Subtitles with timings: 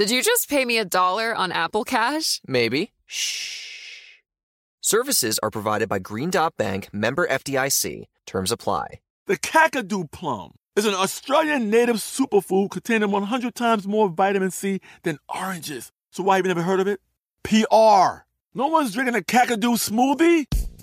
[0.00, 2.40] Did you just pay me a dollar on Apple Cash?
[2.46, 2.92] Maybe.
[3.04, 4.22] Shh.
[4.80, 8.04] Services are provided by Green Dot Bank, member FDIC.
[8.24, 9.00] Terms apply.
[9.26, 15.18] The Kakadu plum is an Australian native superfood containing 100 times more vitamin C than
[15.28, 15.92] oranges.
[16.10, 17.00] So why have you never heard of it?
[17.42, 18.24] PR.
[18.54, 20.46] No one's drinking a Kakadu smoothie?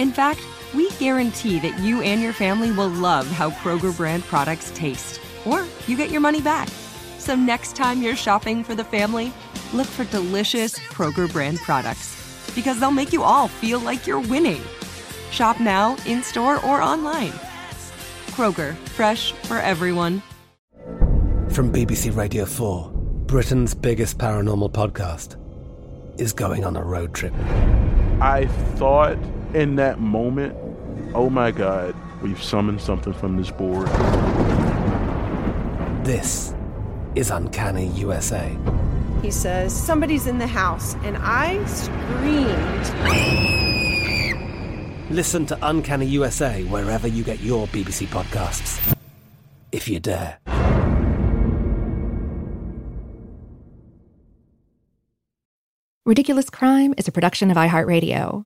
[0.00, 0.40] In fact,
[0.74, 5.66] we guarantee that you and your family will love how Kroger brand products taste, or
[5.86, 6.70] you get your money back.
[7.18, 9.30] So next time you're shopping for the family,
[9.74, 12.16] look for delicious Kroger brand products
[12.54, 14.62] because they'll make you all feel like you're winning.
[15.32, 17.32] Shop now, in store, or online.
[18.28, 20.22] Kroger, fresh for everyone.
[21.50, 22.90] From BBC Radio 4,
[23.26, 25.36] Britain's biggest paranormal podcast
[26.18, 27.34] is going on a road trip.
[28.22, 29.18] I thought
[29.54, 30.56] in that moment,
[31.14, 33.88] oh my God, we've summoned something from this board.
[36.04, 36.54] This
[37.14, 38.56] is Uncanny USA.
[39.22, 42.90] He says, Somebody's in the house, and I screamed.
[45.10, 48.96] Listen to Uncanny USA wherever you get your BBC podcasts,
[49.72, 50.38] if you dare.
[56.06, 58.44] Ridiculous Crime is a production of iHeartRadio.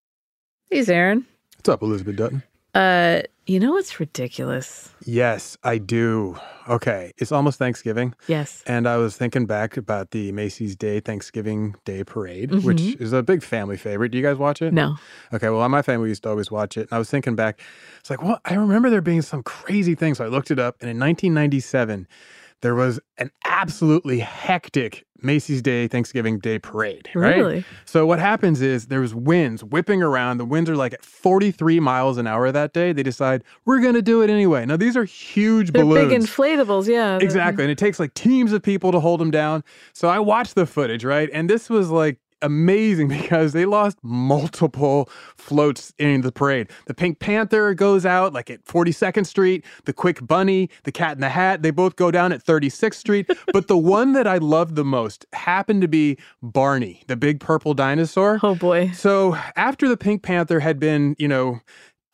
[0.75, 1.25] Hey, Aaron.
[1.57, 2.43] What's up, Elizabeth Dutton?
[2.75, 4.91] Uh, you know what's ridiculous?
[5.05, 6.37] Yes, I do.
[6.69, 8.13] Okay, it's almost Thanksgiving.
[8.27, 8.65] Yes.
[8.67, 12.65] And I was thinking back about the Macy's Day Thanksgiving Day Parade, Mhm.
[12.65, 14.09] which is a big family favorite.
[14.09, 14.75] Do you guys watch it?
[14.75, 14.97] No.
[15.33, 16.89] Okay, well, my family used to always watch it.
[16.91, 17.61] And I was thinking back,
[18.01, 20.19] it's like, well, I remember there being some crazy things.
[20.19, 22.09] So I looked it up, and in 1997,
[22.65, 27.11] there was an absolutely hectic Macy's Day Thanksgiving Day Parade.
[27.15, 27.37] Right?
[27.37, 27.65] Really?
[27.85, 30.39] So what happens is there's winds whipping around.
[30.39, 32.95] The winds are like at 43 miles an hour that day.
[32.95, 34.65] They decide we're going to do it anyway.
[34.65, 36.09] Now these are huge They're balloons.
[36.09, 37.19] big inflatables, yeah.
[37.21, 37.65] Exactly.
[37.65, 39.63] And it takes like teams of people to hold them down.
[39.93, 41.29] So I watched the footage, right?
[41.35, 46.71] And this was like amazing because they lost multiple floats in the parade.
[46.87, 51.21] The Pink Panther goes out like at 42nd Street, the Quick Bunny, the Cat in
[51.21, 53.31] the Hat, they both go down at 36th Street.
[53.53, 57.75] but the one that I loved the most happened to be Barney, the big purple
[57.75, 58.39] dinosaur.
[58.43, 58.91] Oh boy.
[58.93, 61.61] So after the Pink Panther had been, you know,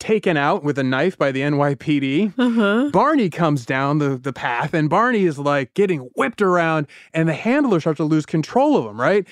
[0.01, 2.33] taken out with a knife by the NYPD.
[2.37, 2.89] Uh-huh.
[2.91, 7.33] Barney comes down the, the path, and Barney is like getting whipped around, and the
[7.33, 9.27] handler starts to lose control of him, right?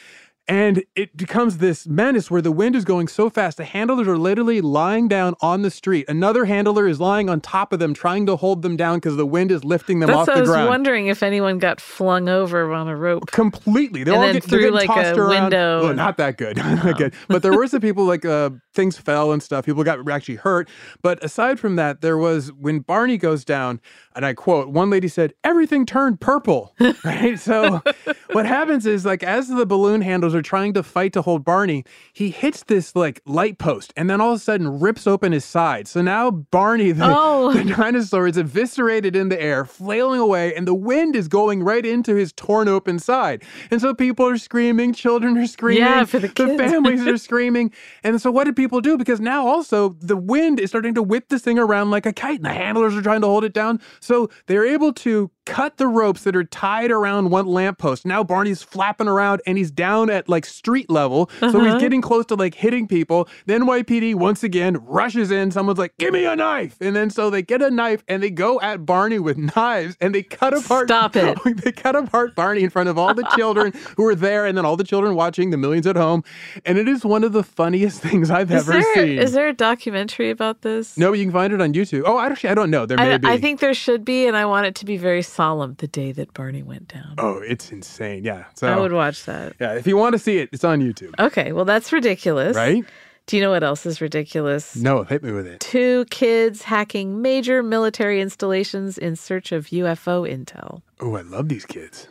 [0.50, 3.58] And it becomes this menace where the wind is going so fast.
[3.58, 6.06] The handlers are literally lying down on the street.
[6.10, 9.28] Another handler is lying on top of them, trying to hold them down because the
[9.28, 12.74] wind is lifting them That's off the I was wondering if anyone got flung over
[12.74, 13.28] on a rope.
[13.28, 14.04] Completely.
[14.04, 15.44] They And all then get through, like, tossed a around.
[15.44, 16.58] window Well, not that good.
[16.80, 17.14] Not good.
[17.28, 19.66] But there were some people like uh, things fell and stuff.
[19.66, 20.68] People got actually hurt.
[21.04, 23.82] But aside from that, there was when Barney goes down,
[24.20, 26.76] and I quote, one lady said, everything turned purple.
[27.06, 27.40] right.
[27.40, 27.82] So
[28.34, 31.86] what happens is like as the balloon handlers are trying to fight to hold Barney,
[32.12, 35.46] he hits this like light post and then all of a sudden rips open his
[35.46, 35.88] side.
[35.88, 37.54] So now Barney, the, Oh.
[37.54, 41.86] the dinosaur, is eviscerated in the air, flailing away, and the wind is going right
[41.86, 43.42] into his torn open side.
[43.72, 46.58] And so people are screaming, children are screaming, Yeah, for the kids.
[46.62, 47.72] families are screaming.
[48.04, 48.98] And so what did people do?
[48.98, 52.40] Because now also the wind is starting to whip this thing around like a kite,
[52.40, 53.80] and the handlers are trying to hold it down.
[54.02, 54.09] So
[54.48, 58.06] they're able to cut the ropes that are tied around one lamppost.
[58.06, 61.28] Now Barney's flapping around and he's down at like street level.
[61.40, 61.60] So Uh-huh.
[61.74, 63.28] he's getting close to like hitting people.
[63.48, 65.50] Then NYPD once again rushes in.
[65.50, 66.78] Someone's like, give me a knife.
[66.80, 70.14] And then so they get a knife and they go at Barney with knives and
[70.14, 70.88] they cut apart.
[70.88, 71.36] Stop it.
[71.64, 74.66] they cut apart Barney in front of all the children who were there and then
[74.66, 76.24] all the children watching, the millions at home.
[76.64, 79.18] And it is one of the funniest things I've Is ever there, seen.
[79.18, 80.96] is there a documentary about this?
[80.96, 82.04] no, you can find it on YouTube.
[82.06, 82.86] Oh, actually, I don't know.
[82.86, 83.28] There may I, be.
[83.28, 86.12] I think there should be, and I want it to be very solemn the day
[86.12, 87.16] that Barney went down.
[87.18, 88.24] Oh, it's insane.
[88.24, 88.46] Yeah.
[88.54, 89.56] So I would watch that.
[89.60, 91.14] Yeah, if you want to to see it, it's on YouTube.
[91.20, 92.56] Okay, well, that's ridiculous.
[92.56, 92.86] Right?
[93.26, 94.76] Do you know what else is ridiculous?
[94.76, 95.60] No, hit me with it.
[95.60, 100.82] Two kids hacking major military installations in search of UFO intel.
[101.00, 102.08] Oh, I love these kids.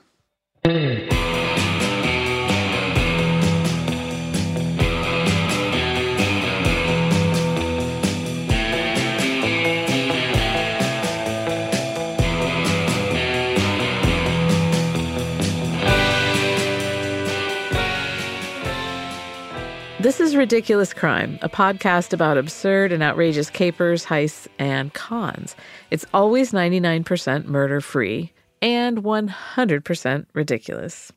[20.01, 25.57] This is Ridiculous Crime, a podcast about absurd and outrageous capers, heists, and cons.
[25.91, 31.13] It's always 99% murder free and 100% ridiculous.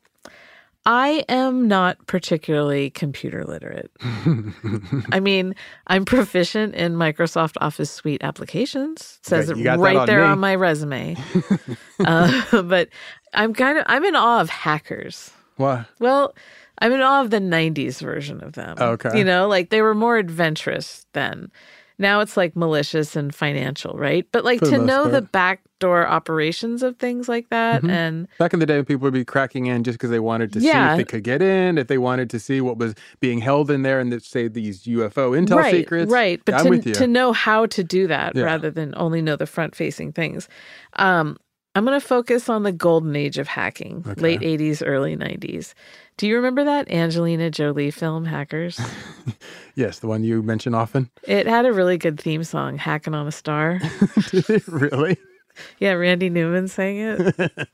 [0.84, 3.92] I am not particularly computer literate.
[5.12, 5.54] I mean,
[5.86, 9.20] I'm proficient in Microsoft Office Suite applications.
[9.20, 10.26] It says it right on there me.
[10.26, 11.16] on my resume.
[12.00, 12.88] uh, but
[13.32, 15.30] I'm kind of I'm in awe of hackers.
[15.56, 15.86] What?
[16.00, 16.34] Well,
[16.78, 18.76] I'm in awe of the 90s version of them.
[18.80, 19.16] Okay.
[19.18, 21.50] You know, like they were more adventurous then.
[21.98, 24.26] Now it's like malicious and financial, right?
[24.32, 25.32] But like to know the part.
[25.32, 27.90] backdoor operations of things like that Mhm.
[27.90, 30.60] and Back in the day, people would be cracking in just because they wanted to
[30.60, 33.70] see if they could get in, if they wanted to see what was being held
[33.70, 36.10] in there, and that say these UFO intel right, secrets.
[36.10, 36.40] Right.
[36.44, 38.44] But I'm to, to know how to do that Yeah.
[38.44, 40.48] rather than only know the front facing things.
[40.94, 41.36] Um,
[41.74, 44.20] I'm going to focus on the golden age of hacking, Okay.
[44.20, 45.74] late 80s, early 90s.
[46.16, 48.80] Do you remember that Angelina Jolie film, Hackers?
[49.74, 51.10] yes, the one you mention often.
[51.24, 53.78] it had a really good theme song, Hacking on a Star.
[54.30, 55.16] Did it really?
[55.78, 57.34] Yeah, Randy Newman sang it.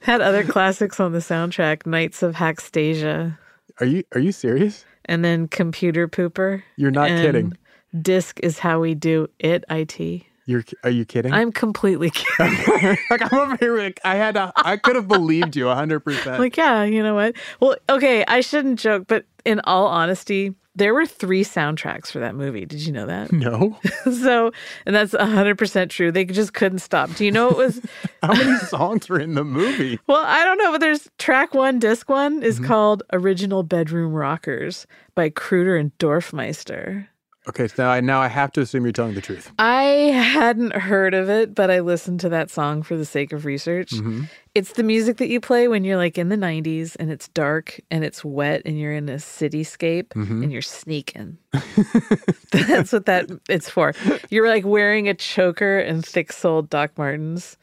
[0.00, 3.38] Had other classics on the soundtrack, Knights of Hackstasia,
[3.78, 4.84] Are you are you serious?
[5.04, 6.62] and then Computer Pooper.
[6.76, 7.56] You're not kidding.
[8.00, 10.24] Disc is how we do it, IT.
[10.50, 11.32] You're are you kidding?
[11.32, 12.96] I'm completely kidding.
[13.10, 13.78] like I'm over here.
[13.78, 16.38] Like, I had a, I could have believed you hundred percent.
[16.40, 17.36] like, yeah, you know what?
[17.60, 22.34] Well, okay, I shouldn't joke, but in all honesty, there were three soundtracks for that
[22.34, 22.64] movie.
[22.66, 23.30] Did you know that?
[23.40, 23.78] No.
[24.04, 24.50] so,
[24.86, 26.10] and that's 100% true.
[26.12, 27.14] They just couldn't stop.
[27.14, 27.80] Do you know it was
[28.22, 29.98] How many songs were in the movie?
[30.06, 32.66] Well, I don't know, but there's track one, disc one is Mm-hmm.
[32.66, 37.06] called Original Bedroom Rockers by Kruder and Dorfmeister.
[37.48, 39.50] Okay, so now I now I have to assume you're telling the truth.
[39.58, 43.46] I hadn't heard of it, but I listened to that song for the sake of
[43.46, 43.92] research.
[43.92, 44.24] Mm-hmm.
[44.54, 47.80] It's the music that you play when you're like in the 90s and it's dark
[47.90, 50.42] and it's wet and you're in a cityscape Mm-hmm.
[50.42, 51.38] and you're sneaking.
[52.52, 53.94] That's what that it's for.
[54.28, 57.56] You're like wearing a choker and thick soled Doc Martens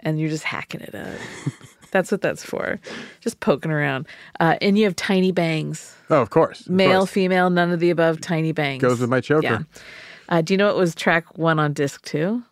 [0.00, 1.08] and you're just hacking it up.
[1.94, 2.80] That's what that's for.
[3.20, 4.08] Just poking around.
[4.40, 5.94] Uh, and you have tiny bangs.
[6.10, 6.62] Oh, of course.
[6.62, 7.10] of Male, course.
[7.10, 8.82] female, none of the above, tiny bangs.
[8.82, 9.44] Goes with my choker.
[9.46, 9.60] Yeah.
[10.28, 12.42] Uh, do you know what was track one on disc two?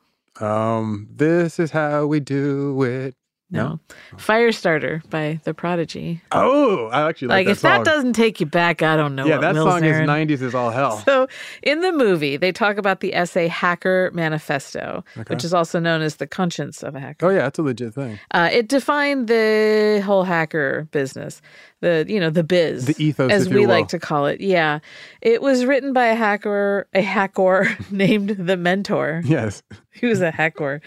[0.41, 3.17] Um, this is how we do it.
[3.53, 3.79] No.
[4.17, 6.23] Firestarter by The Prodigy.
[6.33, 7.71] Oh, I actually like, Like, that if song.
[7.71, 10.09] that doesn't take you back, I don't know yeah, what that Mills song is Aaron.
[10.09, 10.99] '90s is all hell.
[11.05, 11.27] So,
[11.63, 15.35] in the movie, they talk about the essay Hacker Manifesto, Okay.
[15.35, 17.27] which is also known as the conscience of a hacker.
[17.27, 18.19] oh yeah, that's a legit thing.
[18.31, 21.43] Uh, it defined the whole hacker business,
[21.83, 24.41] the you know the biz, The ethos, as we like to call it.
[24.41, 24.79] Yeah,
[25.21, 29.21] it was written by a hacker, a hacker named the Mentor.
[29.25, 29.63] Yes.
[29.95, 30.81] He was a hacker.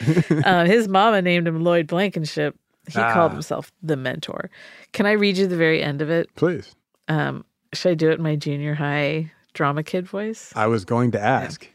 [0.43, 2.55] uh, his mama named him Lloyd Blankenship.
[2.87, 3.35] He called Ah.
[3.35, 4.49] himself the Mentor.
[4.93, 6.27] Can I read you the very end of it?
[6.35, 6.75] Please.
[7.07, 10.51] Um, should I do it in my junior high drama kid voice?
[10.55, 11.69] I was going to ask.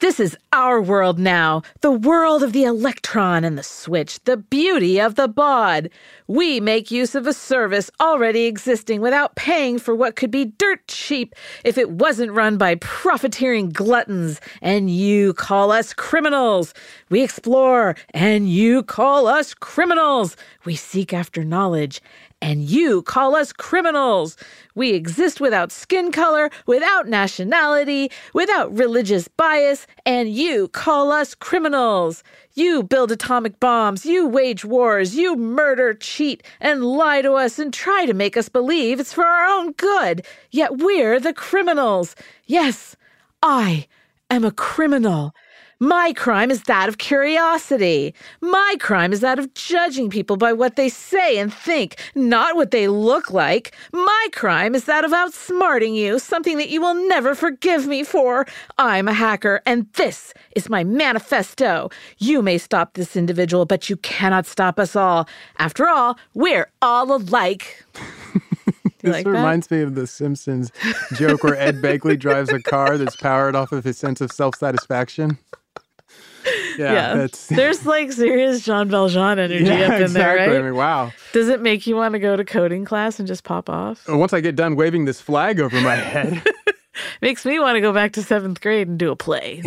[0.00, 4.98] This is our world now, the world of the electron and the switch, the beauty
[4.98, 5.90] of the bod.
[6.26, 10.88] We make use of a service already existing without paying for what could be dirt
[10.88, 16.72] cheap if it wasn't run by profiteering gluttons, and you call us criminals.
[17.10, 20.34] We explore, and you call us criminals.
[20.64, 22.00] We seek after knowledge,
[22.42, 24.36] and you call us criminals.
[24.74, 32.22] We exist without skin color, without nationality, without religious bias, and you call us criminals.
[32.54, 37.72] You build atomic bombs, you wage wars, you murder, cheat, and lie to us and
[37.72, 40.26] try to make us believe it's for our own good.
[40.50, 42.16] Yet we're the criminals.
[42.46, 42.96] Yes,
[43.42, 43.86] I
[44.30, 45.34] am a criminal.
[45.82, 48.14] My crime is that of curiosity.
[48.42, 52.70] My crime is that of judging people by what they say and think, not what
[52.70, 53.74] they look like.
[53.90, 58.46] My crime is that of outsmarting you, something that you will never forgive me for.
[58.76, 61.88] I'm a hacker, and this is my manifesto.
[62.18, 65.26] You may stop this individual, but you cannot stop us all.
[65.58, 67.82] After all, we're all alike.
[69.02, 69.30] This like that?
[69.30, 70.70] reminds me of the Simpsons
[71.14, 74.56] joke where Ed Begley drives a car that's powered off of his sense of self
[74.56, 75.38] satisfaction.
[76.84, 80.12] Yeah, that's There's like serious Jean Valjean energy yeah, up in exactly.
[80.12, 80.60] there, right?
[80.60, 81.12] I mean, wow.
[81.32, 84.08] Does it make you want to go to coding class and just pop off?
[84.08, 86.42] Uh, once I get done waving this flag over my head,
[87.22, 89.62] Makes me want to go back to seventh grade and do a play.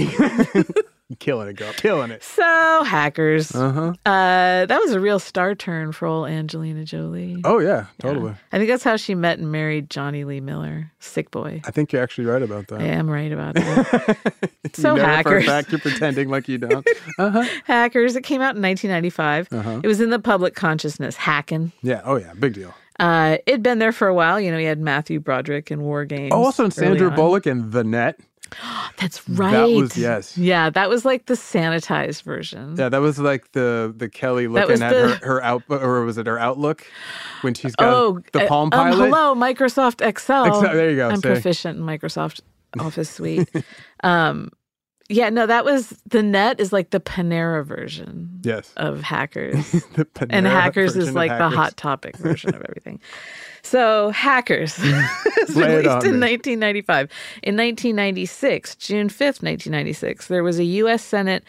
[1.19, 2.23] Killing it, girl, killing it.
[2.23, 3.53] so, hackers.
[3.53, 3.93] Uh-huh.
[4.05, 7.41] Uh, that was a real star turn for old Angelina Jolie.
[7.43, 8.33] Oh yeah, totally.
[8.51, 11.61] I think that's how she met and married Jonny Lee Miller, sick boy.
[11.65, 12.81] I think you're actually right about that.
[12.81, 14.17] I am right about that.
[14.73, 16.87] so know For hackers, fact, you're pretending like you don't.
[17.17, 17.43] Uh-huh.
[17.65, 18.15] hackers.
[18.15, 19.47] It came out in 1995.
[19.51, 19.81] Uh-huh.
[19.83, 21.15] It was in the public consciousness.
[21.15, 21.71] Hacking.
[21.81, 22.01] Yeah.
[22.03, 22.33] Oh yeah.
[22.33, 22.73] Big deal.
[22.99, 24.39] Uh, it'd been there for a while.
[24.39, 26.31] You know, he had Matthew Broderick in War Games.
[26.33, 27.11] Oh, also in Sandra.
[27.11, 28.19] Bullock and The Net.
[28.97, 29.51] That's right.
[29.51, 30.37] That was yes.
[30.37, 32.75] Yeah, that was like the sanitized version.
[32.77, 36.17] Yeah, that was like the the Kelly looking at the- her her out or was
[36.17, 36.85] it her outlook
[37.41, 39.05] when she's got Oh, the uh, Palm um, Pilot?
[39.05, 40.45] hello, Microsoft Excel.
[40.45, 42.41] Excel, there you go, I'm proficient in Microsoft
[42.79, 43.49] Office Suite.
[44.03, 44.51] um,
[45.09, 48.71] yeah, no, that was the net is like the Panera version Yes.
[48.77, 49.71] of hackers.
[49.95, 52.99] the and hackers is like the hot topic version of everything.
[53.63, 54.77] So, Hackers
[55.47, 56.35] was released in me.
[56.35, 57.09] 1995.
[57.41, 61.03] In 1996, June 5th, 1996, there was a U.S.
[61.03, 61.43] Senate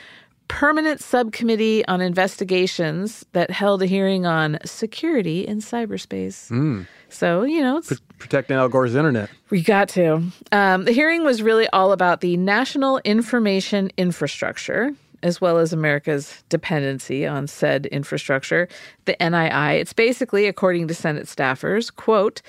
[0.48, 6.50] Permanent Subcommittee on Investigations that held a hearing on security in cyberspace.
[6.50, 6.86] Mm.
[7.08, 9.30] So, you know, it's Protecting Al Gore's internet.
[9.50, 10.22] we got to.
[10.52, 14.90] Um, the hearing was really all about the national information infrastructure,
[15.24, 18.68] as well as America's dependency on said infrastructure,
[19.06, 19.80] the NII.
[19.80, 22.40] It's basically, according to Senate staffers, quote,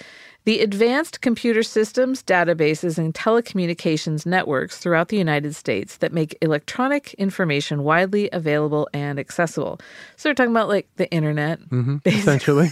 [0.43, 7.15] the advanced computer systems, databases, and telecommunications networks throughout the United States that make electronic
[7.15, 9.79] information widely available and accessible.
[10.17, 12.69] So they're talking about like the internet, hmm Essentially.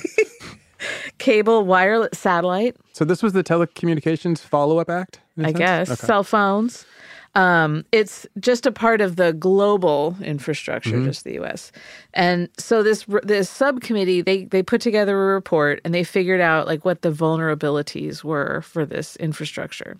[1.17, 2.75] cable, wireless, satellite.
[2.93, 5.19] so this was the Telecommunications Follow Up Act.
[5.39, 5.57] I sense?
[5.57, 6.05] guess Okay.
[6.05, 6.85] cell phones.
[7.35, 11.05] Um, it's just a part of the global infrastructure, Mm-hmm.
[11.05, 11.71] just the U.S.
[12.13, 16.67] And so this this subcommittee they they put together a report and they figured out
[16.67, 19.97] like what the vulnerabilities were for this infrastructure.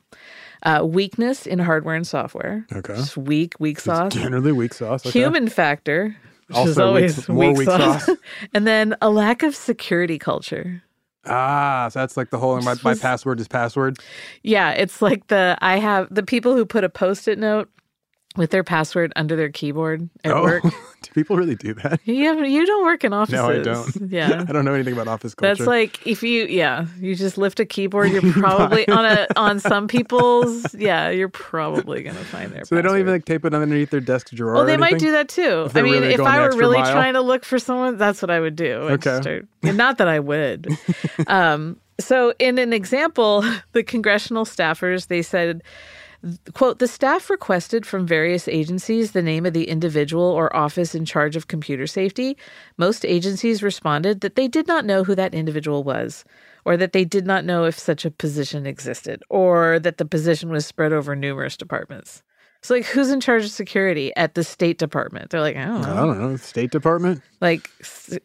[0.64, 2.66] Uh, weakness in hardware and software.
[2.72, 2.96] Okay.
[2.96, 4.14] Just weak, weak sauce.
[4.14, 5.06] Generally weak sauce.
[5.06, 5.20] Okay.
[5.20, 6.16] Human factor,
[6.48, 8.06] which is Also weak- always more weak, weak sauce.
[8.06, 8.18] sauce.
[8.54, 10.82] and then a lack of security culture.
[11.26, 13.98] Ah, so that's like the whole my, my password is password.
[14.44, 17.70] Yeah, it's like the I have the people who put a post-it note
[18.36, 20.64] with their password under their keyboard at oh, work.
[21.02, 22.00] do people really do that?
[22.06, 23.40] You have, you don't work in offices.
[23.40, 24.12] No, I don't.
[24.12, 24.46] Yeah.
[24.50, 25.56] I don't know anything about office culture.
[25.56, 29.60] That's like if you yeah, you just lift a keyboard, you're probably on a on
[29.60, 33.54] some people's yeah, you're probably gonna find their so they don't even like tape it
[33.54, 34.54] underneath their desk to drawer.
[34.54, 35.70] well, they might do that too.
[35.74, 36.92] I mean, really if I were really mile?
[36.92, 38.88] trying to look for someone, that's what I would do.
[38.88, 39.42] I'd Okay.
[39.64, 40.68] not that I would.
[41.28, 45.62] um, so, in an example, the congressional staffers they said
[46.54, 51.06] quote the staff requested from various agencies the name of the individual or office in
[51.06, 52.38] charge of computer safety.
[52.78, 56.24] Most agencies responded that they did not know who that individual was
[56.66, 60.50] or that they did not know if such a position existed or that the position
[60.50, 62.24] was spread over numerous departments.
[62.62, 65.32] So like who's in charge of security at the state department?
[65.32, 66.38] They're like i don't know I don't know.
[66.38, 67.22] State Department.
[67.42, 67.70] like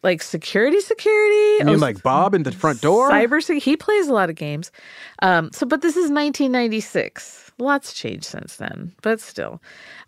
[0.03, 1.35] like security security?
[1.59, 3.09] You mean Oh, like Bob in the front door?
[3.11, 4.71] cyber he plays a lot of games.
[5.21, 9.61] Um so but this is 1996 lots changed since then but still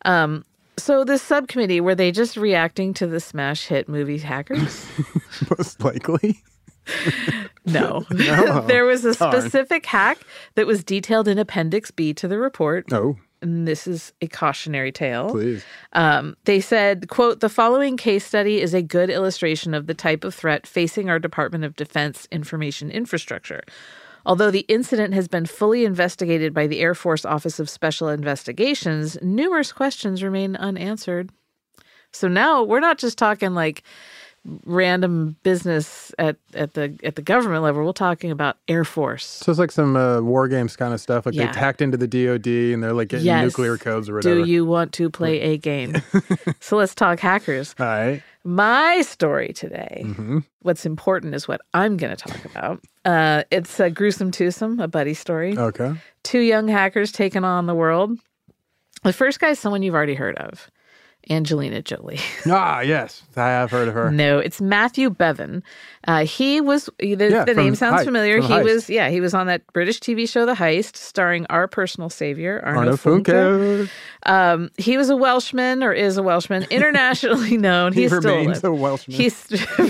[0.06, 0.44] um
[0.78, 4.88] so this subcommittee were they just reacting to the smash hit movie hackers
[5.58, 6.40] Most likely.
[7.66, 8.62] no No.
[8.68, 9.32] there was a Darn.
[9.42, 10.18] specific hack
[10.56, 14.92] that was detailed in appendix b to the report Oh, and this is a cautionary
[14.92, 15.64] tale please.
[15.94, 20.24] Um, they said, quote, the following case study is a good illustration of the type
[20.24, 23.62] of threat facing our Department of Defense information infrastructure.
[24.26, 29.18] Although the incident has been fully investigated by the Air Force Office of Special Investigations,
[29.22, 31.32] numerous questions remain unanswered.
[32.12, 33.84] So now we're not just talking like
[34.66, 37.84] random business at, at the at the government level.
[37.86, 39.26] We're talking about Air Force.
[39.26, 41.26] So it's like some uh, war games kind of stuff.
[41.26, 41.48] Like Yeah.
[41.48, 43.44] they tacked into the DoD and they're like getting Yes.
[43.44, 44.44] nuclear codes or whatever.
[44.44, 45.96] Do you want to play a game?
[46.60, 47.76] so let's talk hackers.
[47.80, 48.24] All right.
[48.44, 50.40] My story today, Mm-hmm.
[50.64, 52.82] what's important is what I'm going to talk about.
[53.06, 55.58] Uh, it's a gruesome twosome, a buddy story.
[55.58, 55.94] Okay.
[56.24, 58.18] Two young hackers taking on the world.
[59.04, 60.70] The first guy is someone you've already heard of,
[61.30, 62.20] Angelina Jolie.
[62.48, 64.10] Ah, yes, I have heard of her.
[64.12, 65.64] No, it's Matthew Bevan.
[66.08, 68.42] Uh, he was the, Yeah, the name sounds Heist- familiar.
[68.42, 68.64] He Heist.
[68.64, 72.62] was yeah, he was on that British TV show The Heist, starring our personal savior
[72.66, 73.24] Arno, Arno Funke.
[73.26, 73.90] Funke.
[74.26, 77.94] Um, he was a Welshman or is a Welshman, internationally known.
[77.94, 78.64] He He's still remains alive.
[78.64, 79.16] a Welshman.
[79.18, 79.48] He's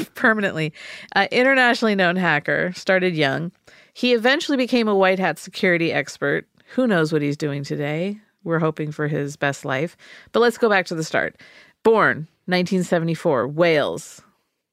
[0.15, 0.73] permanently
[1.15, 2.73] uh, internationally known hacker.
[2.75, 3.51] Started young.
[3.93, 6.45] He eventually became a white hat security expert.
[6.75, 8.19] Who knows what he's doing today?
[8.43, 9.95] We're hoping for his best life.
[10.31, 11.35] But let's go back to the start.
[11.83, 14.21] Born 1974, Wales,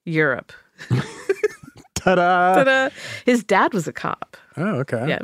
[0.05, 0.53] Europe.
[1.95, 2.55] Ta-da!
[2.55, 2.89] Ta-da.
[3.25, 4.37] His dad was a cop.
[4.57, 5.07] Oh, okay.
[5.09, 5.23] Yeah.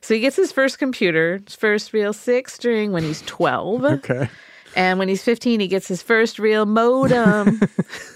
[0.00, 3.84] So he gets his first computer, his first real six string when he's 12.
[3.84, 4.28] Okay.
[4.76, 7.60] And when he's 15, he gets his first real modem.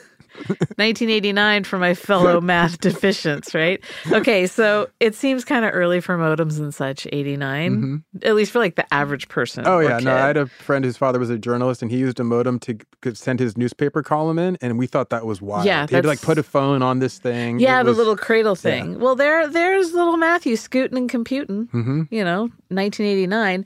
[0.76, 3.82] 1989 for my fellow math deficients, right?
[4.12, 8.58] Okay, so it seems kind of early for modems and such, 89, at least for
[8.58, 9.64] like the average person.
[9.66, 10.14] Oh yeah, no.
[10.14, 12.76] I had a friend whose father was a journalist, and he used a modem to
[13.14, 15.64] send his newspaper column in, and we thought that was wild.
[15.66, 17.58] Yeah, he'd like put a phone on this thing.
[17.58, 18.98] Yeah, It the was- little cradle thing.
[19.00, 21.66] Well, there, there's little Matthew scooting and computing.
[21.68, 22.02] Mm-hmm.
[22.10, 23.64] You know, 1989.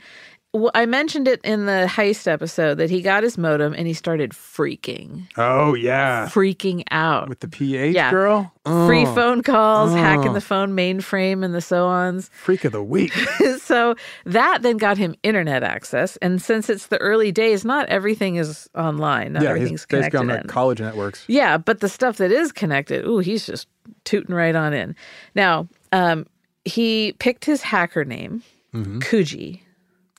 [0.54, 3.94] Well, I mentioned it in the heist episode that he got his modem and he
[3.94, 7.30] started freaking, Oh yeah, freaking out.
[7.30, 8.10] with the PH Yeah.
[8.10, 8.52] girl.
[8.66, 10.34] Free Oh, phone calls, hacking Oh.
[10.34, 12.30] the phone mainframe, and the so ons.
[12.34, 13.12] freak of the week.
[13.60, 13.94] so
[14.26, 16.18] that then got him internet access.
[16.18, 19.32] And since it's the early days, not everything is online.
[19.32, 20.40] Not yeah, everything's he's basically connected.
[20.42, 21.24] on the college networks.
[21.28, 23.68] Yeah, but the stuff that is connected, ooh, he's just
[24.04, 24.94] tooting right on in.
[25.34, 26.26] Now, um,
[26.66, 28.42] he picked his hacker name,
[28.74, 28.98] Mm-hmm.
[28.98, 29.60] Kuji.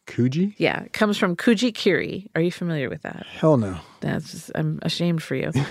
[0.08, 0.54] Kuji?
[0.58, 2.30] Yeah, it comes from Kuji Kiri.
[2.36, 3.26] Are you familiar with that?
[3.26, 3.78] Hell no.
[4.02, 5.52] That's just, I'm ashamed for you.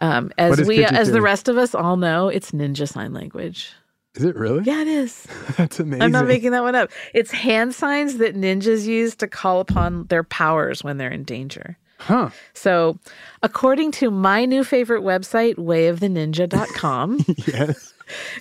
[0.00, 3.72] Um, as we, as the rest of us all know, it's ninja sign language.
[4.16, 4.64] Is it really?
[4.64, 5.24] Yeah, it is.
[5.56, 6.02] That's amazing.
[6.02, 6.90] I'm not making that one up.
[7.14, 11.78] It's hand signs that ninjas use to call upon their powers when they're in danger.
[11.98, 12.30] Huh.
[12.54, 12.98] So,
[13.42, 17.93] according to my new favorite website, wayoftheninja.com, Yes.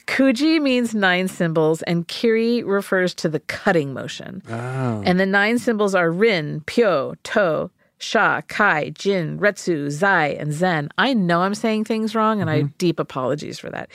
[0.08, 4.42] Kuji means nine symbols, and Kiri refers to the cutting motion.
[4.50, 5.02] Oh.
[5.06, 10.90] And the nine symbols are Rin, Pyo, To, Sha, Kai, Jin, Retsu, Zai, and Zen.
[10.98, 13.90] I know I'm saying things wrong, and I have deep apologies for that.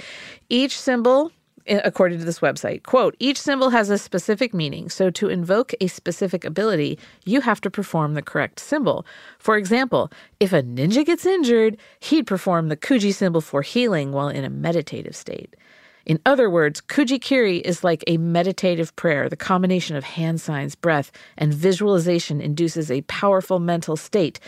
[0.48, 1.32] Each symbol, i-
[1.68, 4.88] according to this website, quote, each symbol has a specific meaning.
[4.88, 9.06] So to invoke a specific ability, you have to perform the correct symbol.
[9.38, 10.10] For example,
[10.40, 14.50] if a ninja gets injured, he'd perform the Kuji symbol for healing while in a
[14.50, 15.54] meditative state.
[16.06, 19.28] In other words, Kujikiri is like a meditative prayer.
[19.28, 24.40] The combination of hand signs, breath, and visualization induces a powerful mental state.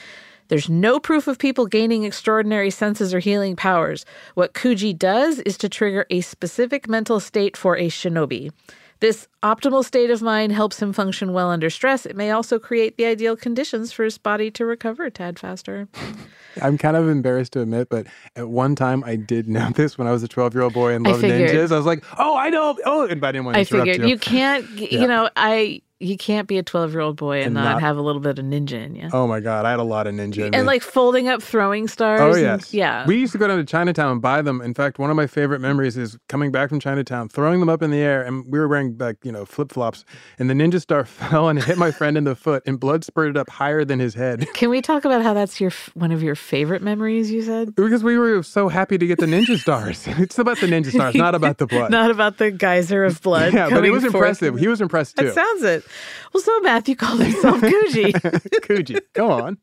[0.51, 4.05] There's no proof of people gaining extraordinary senses or healing powers.
[4.35, 8.51] What Kuji does is to trigger a specific mental state for a shinobi.
[8.99, 12.05] This optimal state of mind helps him function well under stress.
[12.05, 15.89] It may also create the ideal conditions for his body to recover a tad faster.
[16.61, 20.07] I'm kind of embarrassed to admit, but at one time I did know this when
[20.07, 21.49] I was a 12 year old boy and loved figured.
[21.51, 21.73] ninjas.
[21.73, 22.77] I was like, oh, I know.
[22.85, 24.09] Oh, and I didn't want to I interrupt figured you.
[24.15, 25.01] you can't, Yeah.
[25.01, 27.81] you know, I you can't be a 12 year old boy and, And not, not-
[27.83, 29.11] have a little bit of ninja in you.
[29.13, 30.39] Oh my God, I had a lot of ninja.
[30.39, 30.67] in and me.
[30.67, 32.21] like folding up throwing stars.
[32.23, 33.07] Oh and- yes, yeah.
[33.07, 34.63] We used to go down to Chinatown and buy them.
[34.63, 37.83] In fact, one of my favorite memories is coming back from Chinatown, throwing them up
[37.83, 40.07] in the air, and we were wearing like you know flip flops,
[40.39, 43.05] and the ninja star fell and it hit my friend in the foot, and blood
[43.05, 46.23] spurted up higher than his head Can we talk about how that's your one of
[46.23, 47.31] your favorite memories?
[47.31, 50.05] You said because we were so happy to get the ninja stars.
[50.07, 51.91] it's about the ninja stars, not about the blood.
[51.91, 53.53] not about the geyser of blood.
[53.53, 54.15] yeah, but it was forth.
[54.15, 54.59] impressive.
[54.59, 55.27] He was impressed too.
[55.27, 55.85] That sounds it.
[56.33, 58.13] Well, so Matthew called himself Gucci.
[58.63, 59.59] Kuji, go on.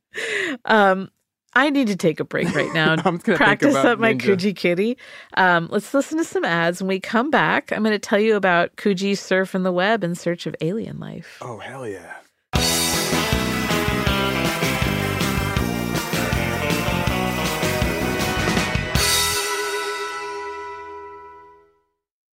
[0.66, 1.10] um,
[1.54, 4.36] I need to take a break right now and I'm gonna practice up my ninja.
[4.36, 4.98] Kuji kitty.
[5.36, 6.82] Um, let's listen to some ads.
[6.82, 10.14] When we come back, I'm going to tell you about Kuji surfing the web in
[10.14, 11.40] search of alien life.
[11.42, 12.14] Oh hell yeah.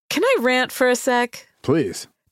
[0.09, 1.47] Can I rant for a sec?
[1.61, 2.07] Please.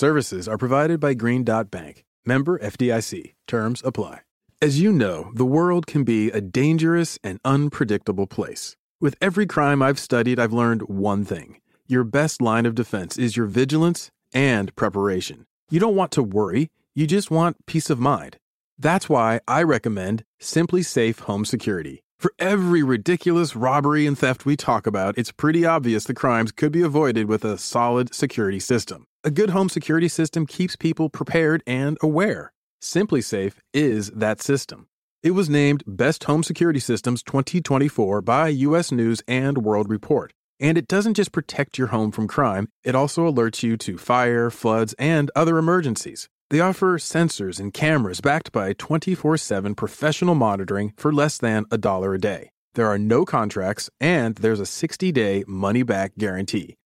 [0.00, 2.06] Services are provided by Green Dot Bank.
[2.24, 3.34] Member FDIC.
[3.46, 4.20] Terms apply.
[4.62, 8.76] As you know, the world can be a dangerous and unpredictable place.
[8.98, 11.60] With every crime I've studied, I've learned one thing.
[11.86, 15.44] Your best line of defense is your vigilance and preparation.
[15.68, 18.38] You don't want to worry, you just want peace of mind.
[18.78, 22.00] That's why I recommend SimpliSafe Home Security.
[22.18, 26.72] For every ridiculous robbery and theft we talk about, it's pretty obvious the crimes could
[26.72, 29.04] be avoided with a solid security system.
[29.22, 32.54] A good home security system keeps people prepared and aware.
[32.80, 34.86] SimpliSafe is that system.
[35.22, 40.32] It was named Best Home Security Systems 2024 by US News and World Report.
[40.58, 44.48] And it doesn't just protect your home from crime, it also alerts you to fire,
[44.48, 46.30] floods, and other emergencies.
[46.48, 51.76] They offer sensors and cameras backed by 24 7 professional monitoring for less than a
[51.76, 52.52] dollar a day.
[52.72, 56.76] There are no contracts, and there's a 60 day money back guarantee.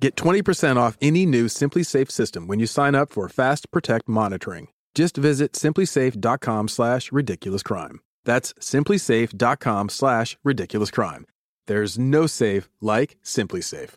[0.00, 4.68] Get 20% off any new SimpliSafe system when you sign up for Fast Protect monitoring.
[4.94, 8.00] Just visit simplisafe.com slash ridiculous crime.
[8.24, 11.26] That's simplisafe.com slash ridiculous crime.
[11.66, 13.90] There's no safe like SimpliSafe.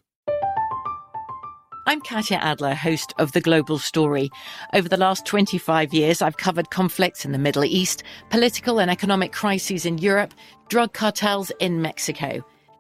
[1.88, 4.30] I'm Katya Adler, host of The Global Story.
[4.74, 9.32] Over the last 25 years, I've covered conflicts in the Middle East, political and economic
[9.32, 10.34] crises in Europe,
[10.68, 12.44] drug cartels in Mexico.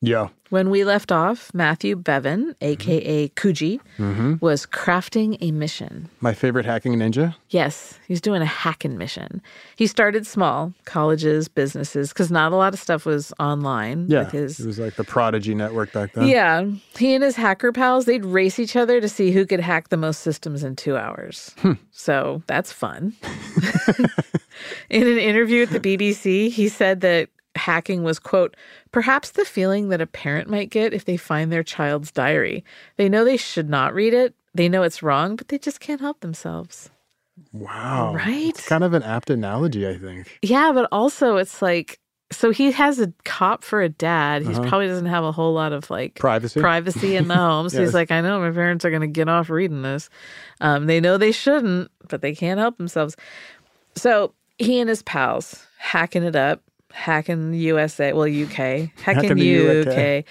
[0.00, 0.28] Yeah.
[0.50, 4.34] When we left off, Matthew Bevan, aka Kuji, Mm-hmm.
[4.40, 6.08] was crafting a mission.
[6.20, 7.34] My favorite hacking ninja?
[7.50, 9.42] Yes, he's doing a hacking mission.
[9.76, 14.06] He started small, colleges, businesses, because not a lot of stuff was online.
[14.08, 14.20] Yeah.
[14.20, 16.28] with his It was like the Prodigy network back then.
[16.28, 16.64] Yeah.
[16.96, 19.96] He and his hacker pals, they'd race each other to see who could hack the
[19.96, 21.54] most systems in two hours.
[21.58, 21.72] Hmm.
[21.90, 23.14] So that's fun.
[24.90, 27.28] in an interview at the BBC, he said that
[27.58, 28.56] hacking was, quote,
[28.92, 32.64] perhaps the feeling that a parent might get if they find their child's diary.
[32.96, 36.00] They know they should not read it, they know it's wrong, but they just can't
[36.00, 36.88] help themselves.
[37.52, 38.14] Wow.
[38.14, 38.48] Right?
[38.48, 40.38] It's kind of an apt analogy, I think.
[40.42, 44.42] Yeah, but also it's like, so he has a cop for a dad.
[44.42, 44.68] He Uh-huh.
[44.68, 46.60] probably doesn't have a whole lot of like Privacy?
[46.60, 47.68] privacy in the home.
[47.70, 47.88] So Yes.
[47.88, 50.10] he's like, I know my parents are going to get off reading this.
[50.60, 53.16] Um, they know they shouldn't, but they can't help themselves.
[53.94, 56.60] So he and his pals hacking it up,
[56.92, 59.86] hacking USA, well UK, hacking, UK.
[59.86, 60.24] UK.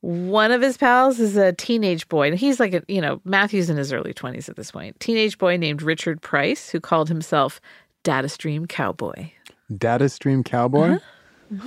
[0.00, 3.68] One of his pals is a teenage boy, and he's like, a, you know, Matthew's
[3.68, 4.98] in his early 20s at this point.
[5.00, 7.60] Teenage boy named Richard Price, who called himself
[8.04, 9.30] Data Stream Cowboy.
[9.76, 10.90] Data Stream Cowboy?
[10.90, 11.00] Uh-huh.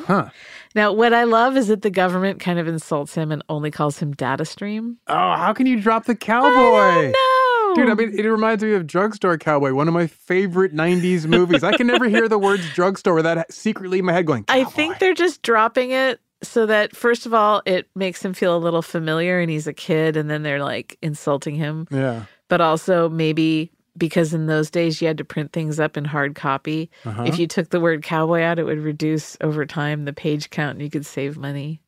[0.06, 0.30] Huh.
[0.76, 3.98] Now, what I love is that the government kind of insults him and only calls
[3.98, 4.98] him Data Stream.
[5.08, 7.12] Oh, how can you drop the cowboy?
[7.76, 11.26] No, Dude, I mean, it reminds me of Drugstore Cowboy, one of my favorite 90s
[11.26, 11.64] movies.
[11.64, 15.00] I can never hear the words drugstore without secretly in my head going, I think
[15.00, 18.82] they're just dropping it so that first of all, it makes him feel a little
[18.82, 21.88] familiar, and he's a kid, and then they're like insulting him.
[21.92, 22.24] Yeah.
[22.48, 26.36] But also maybe because in those days you had to print things up in hard
[26.36, 26.90] copy.
[27.06, 27.24] Uh-huh.
[27.24, 30.76] If you took the word cowboy out, it would reduce over time the page count,
[30.76, 31.82] and you could save money.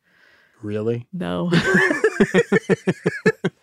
[0.61, 1.07] Really?
[1.11, 1.51] No.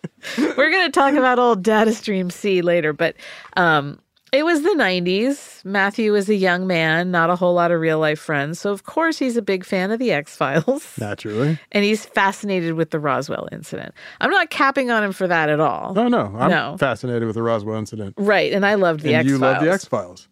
[0.37, 3.15] We're going to talk about old Data Stream C later, but
[3.57, 3.99] um,
[4.31, 5.63] it was the 90s.
[5.65, 8.59] Matthew was a young man, not a whole lot of real life friends.
[8.59, 10.95] So, of course, he's a big fan of the X Files.
[10.99, 11.59] Naturally.
[11.73, 13.93] And he's fascinated with the Roswell incident.
[14.21, 15.93] I'm not capping on him for that at all.
[15.93, 16.33] No, no.
[16.37, 16.77] I'm No.
[16.79, 18.13] fascinated with the Roswell incident.
[18.17, 18.53] Right.
[18.53, 19.53] And I loved the and X you Files.
[19.55, 20.27] love the X Files.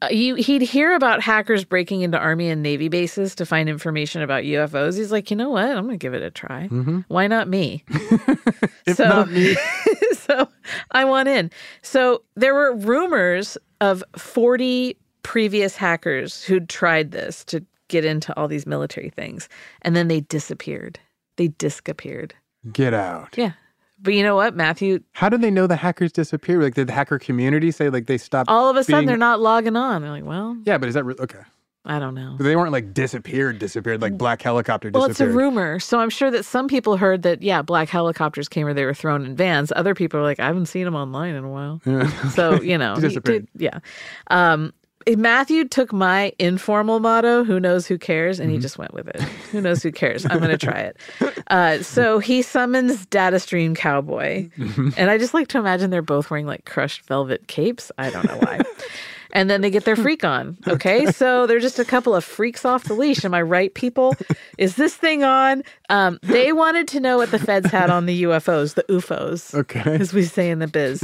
[0.00, 4.22] Uh, you, he'd hear about hackers breaking into Army and Navy bases to find information
[4.22, 4.96] about UFOs.
[4.96, 5.64] He's like, you know what?
[5.68, 6.68] I'm going to give it a try.
[7.08, 7.84] Why not me?
[8.86, 9.56] If So- not me.
[10.12, 10.48] so
[10.92, 11.50] I want in.
[11.82, 18.48] So there were rumors of 40 previous hackers who'd tried this to get into all
[18.48, 19.48] these military things,
[19.82, 20.98] and then they disappeared.
[21.36, 22.34] They disappeared.
[22.72, 23.34] Get out.
[23.36, 23.52] Yeah.
[24.00, 25.00] But you know what, Matthew?
[25.12, 26.62] How did they know the hackers disappeared?
[26.62, 28.48] Like, did the hacker community say, like, they stopped?
[28.48, 30.02] All of a sudden, being- they're not logging on.
[30.02, 31.40] They're like, well, Yeah, but is that re- okay?
[31.84, 32.34] I don't know.
[32.36, 35.78] But they weren't like disappeared, disappeared, like black helicopter Well, it's a rumor.
[35.78, 38.92] So I'm sure that some people heard that, yeah, black helicopters came or they were
[38.92, 39.72] thrown in vans.
[39.74, 41.80] Other people are like, I haven't seen them online in a while.
[41.86, 42.10] Yeah.
[42.30, 43.48] So, you know, Disappeared.
[43.56, 43.78] did- yeah.
[44.26, 44.74] Um,
[45.06, 48.62] Matthew took my informal motto, who knows who cares, and he Mm-hmm.
[48.62, 49.20] just went with it.
[49.52, 50.26] Who knows who cares?
[50.26, 50.96] I'm going to try it.
[51.48, 54.48] Uh, so he summons Data Stream Cowboy.
[54.58, 54.90] Mm-hmm.
[54.98, 57.90] And I just like to imagine they're both wearing like crushed velvet capes.
[57.98, 58.60] I don't know why.
[59.32, 60.56] and then they get their freak on.
[60.66, 61.06] Okay.
[61.12, 63.24] so they're just a couple of freaks off the leash.
[63.24, 64.14] Am I right, people?
[64.58, 65.62] Is this thing on?
[65.88, 69.54] Um, they wanted to know what the feds had on the UFOs, the UFOs.
[69.54, 69.96] Okay.
[69.98, 71.02] As we say in the biz.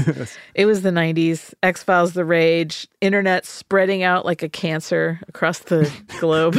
[0.54, 5.60] It was the 90s, X Files, the rage, internet spreading out like a cancer across
[5.60, 6.58] the globe.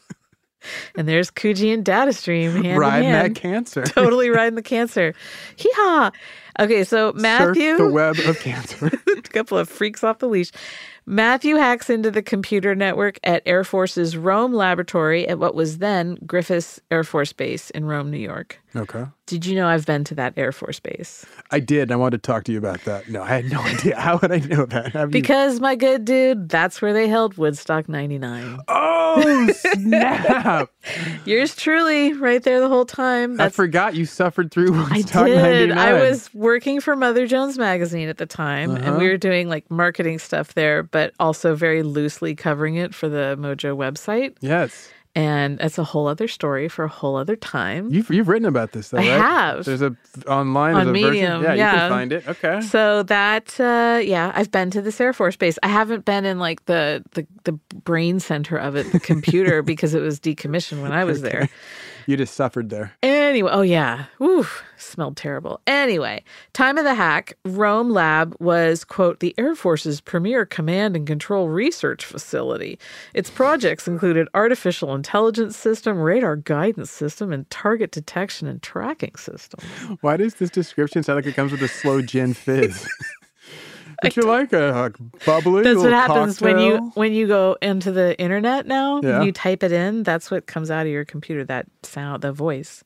[0.96, 3.82] and there's Kuji and DataStream hand Riding in that cancer.
[3.84, 5.14] totally riding the cancer.
[5.56, 6.10] Hee haw.
[6.58, 7.76] Okay, so Matthew.
[7.76, 8.86] Surf the web of cancer.
[9.16, 10.50] a couple of freaks off the leash.
[11.06, 16.16] Matthew hacks into the computer network at Air Force's Rome laboratory at what was then
[16.18, 18.60] Griffiss Air Force Base in Rome, New York.
[18.76, 19.04] Okay.
[19.26, 21.24] Did you know I've been to that Air Force Base?
[21.52, 21.92] I did.
[21.92, 23.08] I wanted to talk to you about that.
[23.08, 23.98] No, I had no idea.
[23.98, 24.92] How would I know that?
[24.92, 28.58] Have you- Because, my good dude, that's where they held Woodstock 99.
[28.66, 30.70] Oh, snap.
[31.24, 33.40] Yours truly, right there the whole time.
[33.40, 35.68] I forgot you suffered through I Woodstock did.
[35.70, 35.78] 99.
[35.78, 38.98] I was working for Mother Jones magazine at the time, and we Uh-huh.
[39.04, 43.76] were doing like marketing stuff there, but also very loosely covering it for the Mojo
[43.76, 44.34] website.
[44.40, 44.90] Yes.
[45.16, 47.90] And that's a whole other story for a whole other time.
[47.90, 49.20] You've, you've written about this, though, I right?
[49.20, 49.64] have.
[49.64, 49.96] There's a
[50.28, 51.02] online On a version.
[51.10, 52.28] Medium, Yeah, you can find it.
[52.28, 52.60] Okay.
[52.60, 55.58] So that, uh, yeah, I've been to this Air Force base.
[55.64, 59.94] I haven't been in like the the, the brain center of it, the computer, because
[59.94, 61.48] it was decommissioned when I was there.
[62.10, 62.94] You just suffered there.
[63.04, 65.60] Anyway, oh yeah, oof, smelled terrible.
[65.64, 71.06] Anyway, time of the hack, Rome Lab was quote the Air Force's premier command and
[71.06, 72.80] control research facility.
[73.14, 79.60] Its projects included artificial intelligence system, radar guidance system, and target detection and tracking system.
[80.00, 82.88] Why does this description sound like it comes with a slow gin fizz?
[84.02, 84.90] Would you like a, a
[85.24, 89.00] bubbly That's what happens when you when you go into the internet now.
[89.02, 89.16] Yeah.
[89.16, 90.02] and You type it in.
[90.02, 91.44] That's what comes out of your computer.
[91.44, 92.82] That sound, the voice.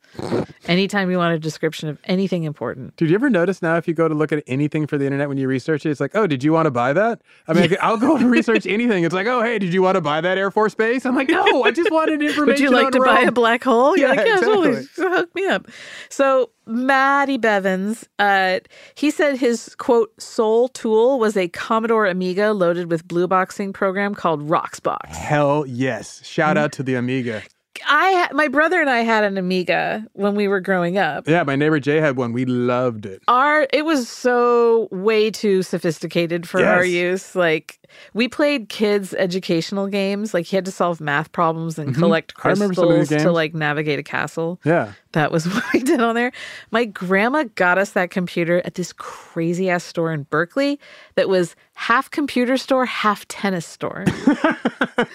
[0.67, 2.97] Anytime you want a description of anything important.
[2.97, 5.29] Did you ever notice now if you go to look at anything for the internet
[5.29, 7.21] when you research it, it's like, oh, did you want to buy that?
[7.49, 9.05] I mean, I'll go and research anything.
[9.05, 11.05] It's like, oh, hey, did you want to buy that Air Force base?
[11.05, 12.47] I'm like, no, I just wanted information.
[12.47, 13.97] Would you like to buy a black hole?
[13.97, 14.85] You're Yeah, like, yeah, totally.
[14.97, 15.67] Hook me up.
[16.09, 18.61] So Matty Bevins, uh,
[18.95, 24.15] he said his quote sole tool was a Commodore Amiga loaded with blue boxing program
[24.15, 25.07] called Roxbox.
[25.09, 26.25] Hell yes.
[26.25, 27.43] Shout out to the Amiga.
[27.87, 31.29] I my brother and I had an Amiga when we were growing up.
[31.29, 32.33] Yeah, my neighbor Jay had one.
[32.33, 33.23] We loved it.
[33.29, 37.35] Our it was so way too sophisticated for our use.
[37.35, 37.79] Like
[38.13, 40.35] we played kids educational games.
[40.35, 41.99] Like he had to solve math problems and Mhm.
[41.99, 44.61] collect I remember some of these crystals to like navigate a castle.
[44.65, 44.93] Yeah.
[45.13, 46.33] That was what we did on there.
[46.71, 50.81] My grandma got us that computer at this crazy ass store in Berkeley
[51.17, 54.05] that was half computer store, half tennis store.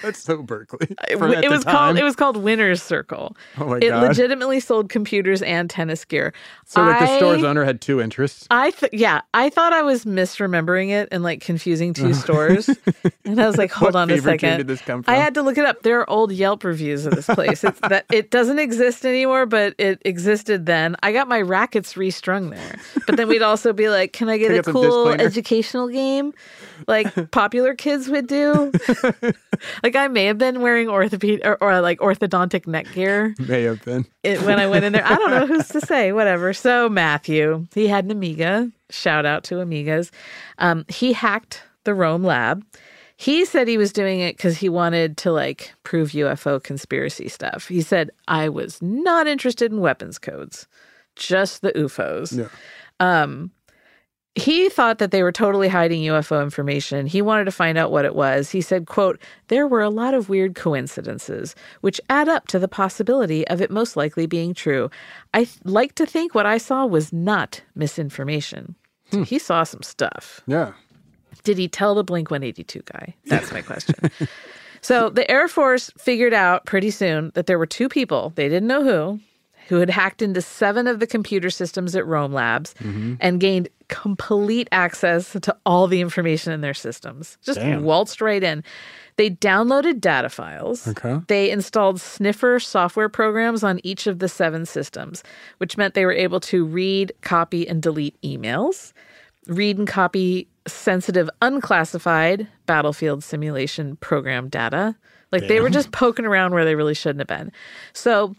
[0.04, 0.88] That's so Berkeley.
[1.08, 1.74] it the was time.
[1.74, 3.36] called it was called Winner's Circle.
[3.58, 4.08] Oh my it God.
[4.08, 6.34] legitimately sold computers and tennis gear.
[6.66, 8.48] So like the store's owner had two interests.
[8.52, 12.14] I th- yeah, I thought I was misremembering it and like confusing two oh.
[12.14, 12.70] stores.
[13.26, 14.58] and I was like, hold What on a second.
[14.58, 15.84] did this come I had to look it up.
[15.84, 17.64] There are old Yelp reviews of this place.
[17.64, 20.96] It's that it doesn't exist anymore, but it existed then.
[21.04, 22.80] I got my rackets restrung there.
[23.06, 26.34] But then we'd also be like, can I get a cool educational game
[26.88, 28.72] like popular kids would do?
[29.84, 33.84] like I may have been wearing orthopedic or, or like orthodontic neck gear May have
[33.84, 34.06] been.
[34.24, 35.06] it, when I went in there.
[35.06, 36.54] I don't know who's to say, whatever.
[36.54, 38.72] So Matthew, he had an Amiga.
[38.90, 40.12] Shout out to Amigas.
[40.58, 42.66] Um, he hacked the Rome lab.
[43.18, 47.68] He said he was doing it because he wanted to like prove UFO conspiracy stuff.
[47.68, 50.68] He said, I was not interested in weapons codes,
[51.18, 52.38] just the UFOs.
[52.38, 52.48] Yeah.
[53.02, 53.52] Um,
[54.40, 57.06] he thought that they were totally hiding UFO information.
[57.06, 58.50] He wanted to find out what it was.
[58.50, 62.68] He said, quote, there were a lot of weird coincidences, which add up to the
[62.68, 64.90] possibility of it most likely being true.
[65.34, 68.76] I th- like to think what I saw was not misinformation.
[69.12, 70.42] So he saw some stuff.
[70.48, 70.74] Yeah.
[71.44, 73.16] Did he tell the Blink 182 guy?
[73.26, 74.12] That's my question.
[74.82, 78.68] so the Air Force figured out pretty soon that there were two people, they didn't
[78.68, 79.20] know who,
[79.68, 83.16] who had hacked into seven of the computer systems at Rome Labs mm-hmm.
[83.20, 87.38] and gained complete access to all the information in their systems.
[87.42, 87.84] Just Damn.
[87.84, 88.64] waltzed right in.
[89.18, 90.88] They downloaded data files.
[90.88, 91.20] Okay.
[91.28, 95.24] They installed sniffer software programs on each of the seven systems,
[95.58, 98.94] which meant they were able to read, copy, and delete emails,
[99.48, 104.96] read and copy sensitive, unclassified battlefield simulation program data.
[105.32, 107.52] Like they were just poking around where they really shouldn't have been.
[107.94, 108.36] So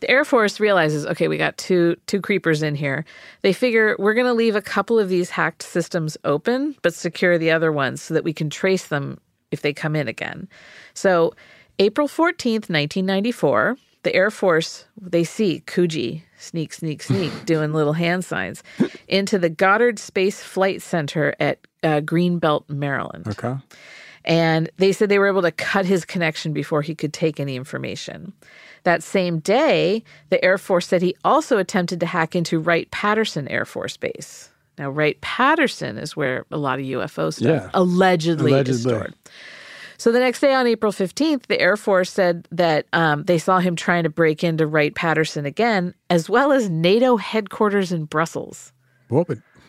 [0.00, 3.04] the Air Force realizes, okay, we got two two creepers in here.
[3.42, 7.38] They figure we're going to leave a couple of these hacked systems open, but secure
[7.38, 9.18] the other ones so that we can trace them
[9.50, 10.48] if they come in again.
[10.94, 11.34] So,
[11.78, 18.24] April 14th, 1994, the Air Force, they see Kuji sneak, sneak, sneak, doing little hand
[18.24, 18.62] signs,
[19.08, 23.26] into the Goddard Space Flight Center at uh, Greenbelt, Maryland.
[23.28, 23.56] Okay.
[24.24, 27.56] And they said they were able to cut his connection before he could take any
[27.56, 28.32] information.
[28.84, 33.48] That same day, the Air Force said he also attempted to hack into Wright Patterson
[33.48, 34.50] Air Force Base.
[34.78, 37.70] Now, Wright Patterson is where a lot of UFO stuff Yeah.
[37.74, 38.80] allegedly, is Allegedly.
[38.92, 39.14] stored.
[39.96, 43.60] So the next day on April 15th, the Air Force said that um, they saw
[43.60, 48.72] him trying to break into Wright Patterson again, as well as NATO headquarters in Brussels.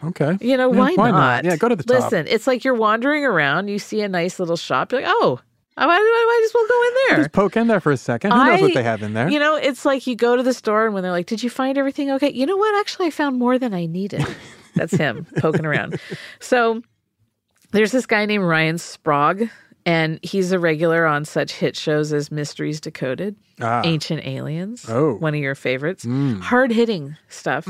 [0.04, 0.38] Okay.
[0.41, 1.17] You know, Yeah, why, why not?
[1.17, 1.45] not?
[1.45, 1.95] Yeah, go to the top.
[2.12, 5.39] Listen, it's like you're wandering around, you see a nice little shop, you're like, oh,
[5.78, 7.18] I might, I might as well go in there.
[7.24, 8.32] Just poke in there for a second.
[8.32, 9.30] Who knows what they have in there?
[9.30, 11.50] You know, it's like you go to the store and when they're like, Did you
[11.50, 12.32] find everything okay?
[12.32, 12.80] You know what?
[12.80, 14.26] Actually, I found more than I needed.
[14.76, 16.00] That's him poking around.
[16.40, 16.82] So
[17.72, 19.50] there's this guy named Ryan Sprague,
[19.86, 23.82] and he's a regular on such hit shows as Mysteries Decoded, Ah.
[23.86, 25.13] Ancient Aliens, Oh.
[25.15, 26.41] one of your favorites, Mm.
[26.41, 27.65] hard hitting stuff.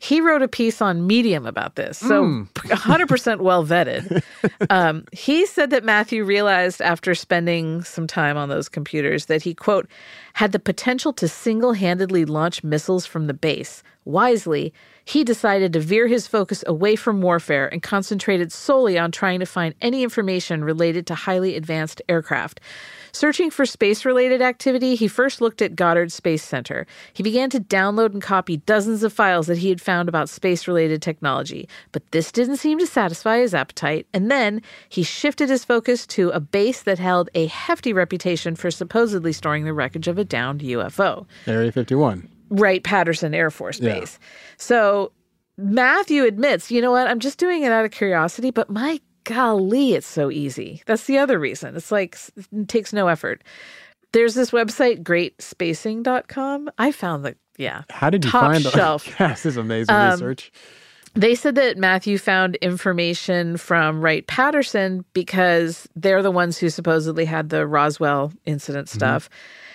[0.00, 2.48] He wrote a piece on Medium about this, so Mm.
[2.70, 4.22] 100% well vetted.
[4.70, 9.54] Um, he said that Matthew realized after spending some time on those computers that he,
[9.54, 9.88] quote,
[10.34, 13.82] had the potential to single handedly launch missiles from the base.
[14.08, 14.72] Wisely,
[15.04, 19.44] he decided to veer his focus away from warfare and concentrated solely on trying to
[19.44, 22.58] find any information related to highly advanced aircraft.
[23.12, 26.86] Searching for space related activity, he first looked at Goddard Space Center.
[27.12, 30.66] He began to download and copy dozens of files that he had found about space
[30.66, 34.06] related technology, but this didn't seem to satisfy his appetite.
[34.14, 38.70] And then he shifted his focus to a base that held a hefty reputation for
[38.70, 41.26] supposedly storing the wreckage of a downed UFO.
[41.46, 42.37] Area 51.
[42.50, 44.00] Wright Patterson Air Force Yeah.
[44.00, 44.18] Base.
[44.56, 45.12] So
[45.56, 49.94] Matthew admits, you know what, I'm just doing it out of curiosity, but my golly,
[49.94, 50.82] it's so easy.
[50.86, 51.76] That's the other reason.
[51.76, 52.16] It's like
[52.52, 53.42] it takes no effort.
[54.12, 56.70] There's this website, greatspacing.com.
[56.78, 57.82] I found the yeah.
[57.90, 59.06] How did you top find shelf.
[59.18, 60.52] Yes, this is amazing Um, research.
[61.14, 67.24] They said that Matthew found information from Wright Patterson because they're the ones who supposedly
[67.24, 69.28] had the Roswell incident stuff.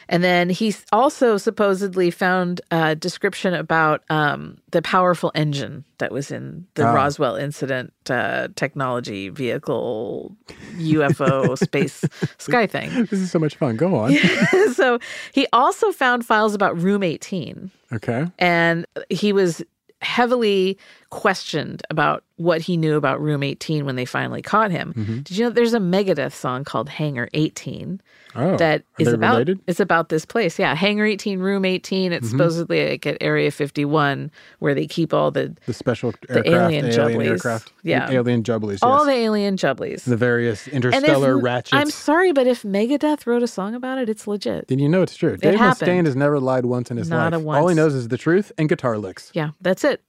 [0.10, 6.30] And then he also supposedly found a description about um, the powerful engine that was
[6.32, 6.94] in the Ah.
[6.94, 10.36] Roswell incident uh, technology vehicle
[10.78, 12.04] UFO space
[12.38, 12.90] sky thing.
[13.06, 13.76] This is so much fun.
[13.78, 14.14] Go on.
[14.74, 15.00] so
[15.34, 18.26] he also found files about Room 18 Okay.
[18.40, 19.64] and he was
[20.02, 20.78] heavily
[21.14, 24.94] questioned about what he knew about Room 18 when they finally caught him.
[24.98, 25.24] Mhm.
[25.24, 28.02] Did you know there's a Megadeth song called Hangar 18
[28.36, 29.60] Oh, that is about related?
[29.68, 30.58] it's about this place.
[30.58, 32.12] Yeah, Hangar 18, Room 18.
[32.12, 32.32] It's Mhm.
[32.32, 36.86] supposedly like at Area 51 where they keep all the The special the aircraft, alien
[36.88, 37.28] jubblies.
[37.28, 38.10] aircraft, Yeah.
[38.10, 38.80] alien jubblies.
[38.82, 40.04] all the alien jubblies.
[40.06, 41.74] the various And if- interstellar ratchets.
[41.80, 44.68] I'm sorry, but if Megadeth wrote a song about it, it's legit.
[44.68, 45.38] then you know it's true.
[45.38, 45.92] Dave happened.
[45.92, 47.62] Mustaine has never lied once in his Not a life.
[47.62, 49.30] All he knows is the truth and guitar licks.
[49.36, 50.02] Yeah, that's it.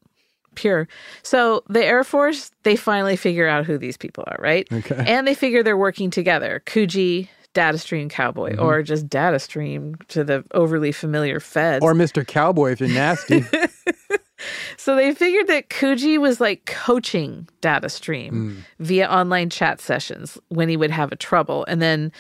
[0.55, 0.89] Pure.
[1.23, 4.67] So the Air Force, they finally figure out who these people are, right?
[4.73, 5.05] Okay.
[5.07, 6.63] And they figure they're working together.
[6.67, 8.63] Kuji, Datastream Cowboy, Mhm.
[8.63, 11.85] or just Datastream to the overly familiar feds.
[11.85, 12.27] Or Mr.
[12.27, 13.45] Cowboy if you're nasty.
[14.77, 18.57] so they figured that Kuji was like coaching Datastream Mm.
[18.81, 21.65] via online chat sessions when he would have a trouble.
[21.69, 22.13] And then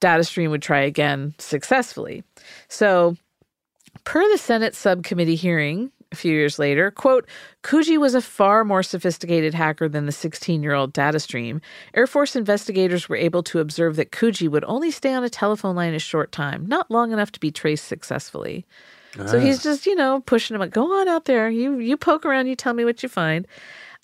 [0.00, 2.22] Datastream would try again successfully.
[2.68, 3.16] So
[4.04, 7.26] Per the Senate subcommittee hearing a few years later, quote,
[7.62, 11.60] Kuji was a far more sophisticated hacker than the 16 year old DataStream.
[11.94, 15.74] Air Force investigators were able to observe that Kuji would only stay on a telephone
[15.76, 18.64] line a short time, not long enough to be traced successfully.
[19.26, 19.40] So Ah.
[19.40, 20.68] he's just, you know, pushing him.
[20.70, 21.50] Go on out there.
[21.50, 22.46] You you poke around.
[22.46, 23.46] You tell me what you find.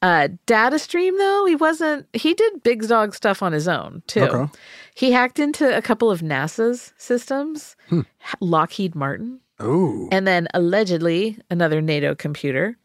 [0.01, 2.07] Uh, DataStream though he wasn't.
[2.13, 4.23] He did big dog stuff on his own too.
[4.23, 4.53] Okay.
[4.95, 8.03] He hacked into a couple of NASA's systems, Hmm.
[8.41, 10.09] Lockheed Martin, Ooh.
[10.13, 12.77] and then allegedly another NATO computer.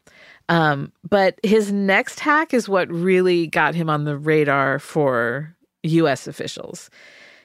[0.48, 6.26] Um, but his next hack is what really got him on the radar for U.S.
[6.26, 6.90] officials.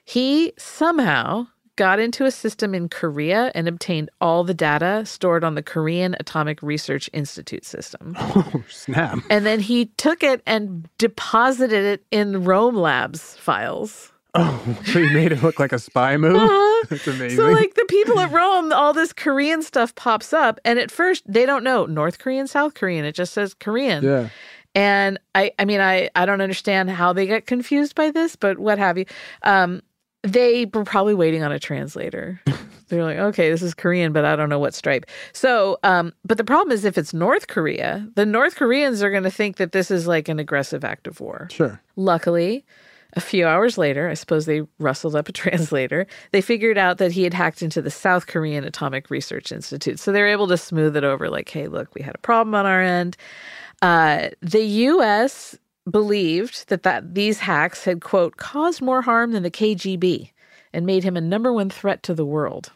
[0.03, 1.47] He somehow
[1.79, 6.13] got into a system in Korea and obtained all the data stored on the Korean
[6.19, 8.17] Atomic Research Institute system.
[8.35, 9.19] Oh, snap.
[9.29, 14.11] And then he took it and deposited it in Rome Labs files.
[14.35, 16.35] Oh, so he made it look like a spy move?
[16.35, 16.85] Uh-huh.
[16.89, 17.37] That's amazing.
[17.37, 21.23] So, like the people at Rome, all this Korean stuff pops up, and at first
[21.31, 23.05] they don't know North Korean, South Korean.
[23.05, 24.03] It just says Korean.
[24.03, 24.29] yeah.
[24.75, 28.59] And I, I mean, I, I don't understand how they get confused by this, but
[28.59, 29.05] what have you?
[29.41, 29.81] Um,
[30.21, 32.39] they were probably waiting on a translator.
[32.87, 35.05] They're like, okay, this is Korean, but I don't know what stripe.
[35.33, 39.23] So, um, but the problem is if it's North Korea, the North Koreans are going
[39.23, 41.47] to think that this is like an aggressive act of war.
[41.51, 41.81] Sure.
[41.95, 42.63] Luckily,
[43.13, 46.05] A few hours later, I suppose they rustled up a translator.
[46.31, 49.99] They figured out that he had hacked into the South Korean Atomic Research Institute.
[49.99, 52.53] So they were able to smooth it over like, hey, look, we had a problem
[52.55, 53.17] on our end.
[53.81, 55.57] Uh, the U.S.
[55.89, 60.31] believed that, that these hacks had, quote, caused more harm than the KGB
[60.73, 62.71] and made him a number one threat to the world.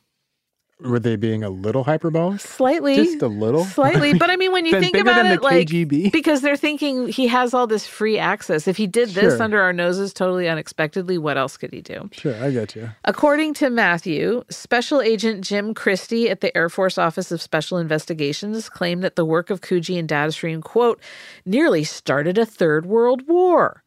[0.79, 2.41] Were they being a little hyperbolic?
[2.41, 2.95] Slightly.
[2.95, 3.63] Just a little?
[3.63, 4.15] Slightly.
[4.15, 6.11] But I mean, when you think about than it, the like, KGB?
[6.11, 8.67] because they're thinking he has all this free access.
[8.67, 9.43] If he did this Sure.
[9.43, 12.09] under our noses totally unexpectedly, what else could he do?
[12.11, 12.89] Sure, I get you.
[13.05, 18.67] According to Matthew, Special Agent Jim Christie at the Air Force Office of Special Investigations
[18.67, 20.99] claimed that the work of Kuji and DataStream, quote,
[21.45, 23.82] nearly started a third world war.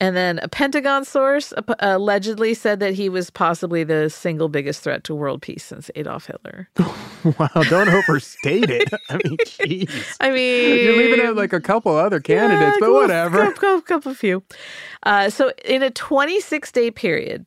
[0.00, 5.04] And then a Pentagon source allegedly said that he was possibly the single biggest threat
[5.04, 6.68] to world peace since Adolf Hitler.
[7.38, 8.88] Wow, don't overstate it.
[9.10, 10.16] I mean, jeez.
[10.20, 13.44] I mean, You're leaving out like a couple other candidates, Yeah, but whatever.
[13.44, 14.42] Couple, couple, couple few.
[15.02, 17.44] Uh, so, in a 26 day period,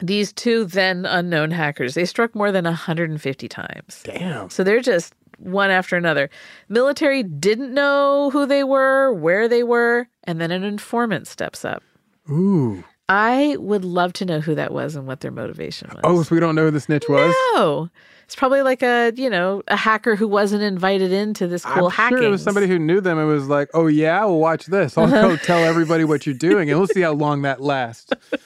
[0.00, 4.00] these two then unknown hackers they struck more than 150 times.
[4.04, 4.48] Damn.
[4.48, 6.28] So they're just one after another.
[6.68, 11.82] Military didn't know who they were, where they were, and then an informant steps up.
[12.30, 12.84] Ooh.
[13.08, 16.00] I would love to know who that was and what their motivation was.
[16.04, 17.34] Oh, so we don't know who the snitch was?
[17.54, 17.88] No.
[18.24, 21.92] It's probably like a, you know, a hacker who wasn't invited into this cool I'm
[21.92, 22.18] hacking.
[22.18, 24.98] sure it was somebody who knew them and was like, "Oh yeah, well watch this.
[24.98, 28.12] I'll go tell everybody what you're doing, and we'll see how long that lasts."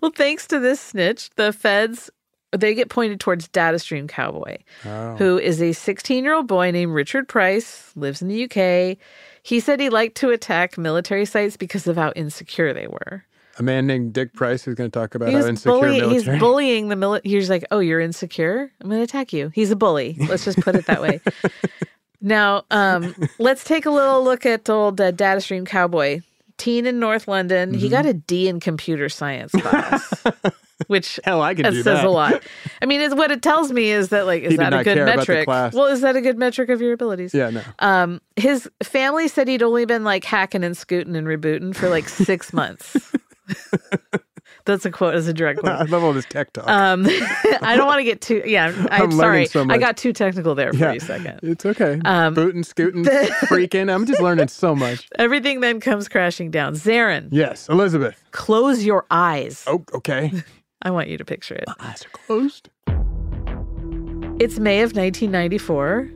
[0.00, 2.10] Well, thanks to this snitch, the feds
[2.56, 5.16] they get pointed towards DataStream Cowboy, Oh.
[5.16, 8.96] who is a 16-year-old boy named Richard Pryce, lives in the UK.
[9.42, 13.24] He said he liked to attack military sites because of how insecure they were.
[13.58, 16.14] A man named Dick Price who's going to talk about He how insecure bully- military.
[16.34, 17.30] he's bullying the military.
[17.34, 18.72] He's like, "Oh, you're insecure?
[18.80, 20.16] I'm going to attack you." He's a bully.
[20.28, 21.20] Let's just put it that way.
[22.20, 26.20] now, um, let's take a little look at old uh, DataStream Cowboy,
[26.56, 27.70] teen in North London.
[27.70, 27.78] Mm-hmm.
[27.78, 30.24] He got a D in computer science class.
[30.88, 32.04] Which Hell, I can that do says that.
[32.04, 32.42] a lot.
[32.82, 35.04] I mean, it's what it tells me is that like is that a good the
[35.04, 35.46] metric?
[35.48, 37.32] Well, is that a good metric of your abilities?
[37.34, 37.62] yeah, no.
[37.78, 42.08] Um, his family said he'd only been like hacking and scooting and rebooting for like
[42.08, 42.96] six months.
[44.66, 45.72] That's a quote as a direct quote.
[45.74, 46.66] I love all this tech talk.
[46.66, 47.04] Um,
[47.60, 48.42] I don't want to get too.
[48.46, 49.44] Yeah, I'm, I'm sorry.
[49.44, 51.40] so I got too technical there for yeah, a second.
[51.42, 52.00] it's okay.
[52.06, 53.94] Um, Booting, scooting, freaking.
[53.94, 55.06] I'm just learning so much.
[55.18, 56.72] Everything then comes crashing down.
[56.74, 58.24] Zaron, Yes, Elizabeth.
[58.30, 59.64] close your eyes.
[59.66, 60.32] Oh, okay.
[60.84, 61.64] I want you to picture it.
[61.66, 62.68] My Eyes are closed.
[64.38, 66.10] It's May of 1994.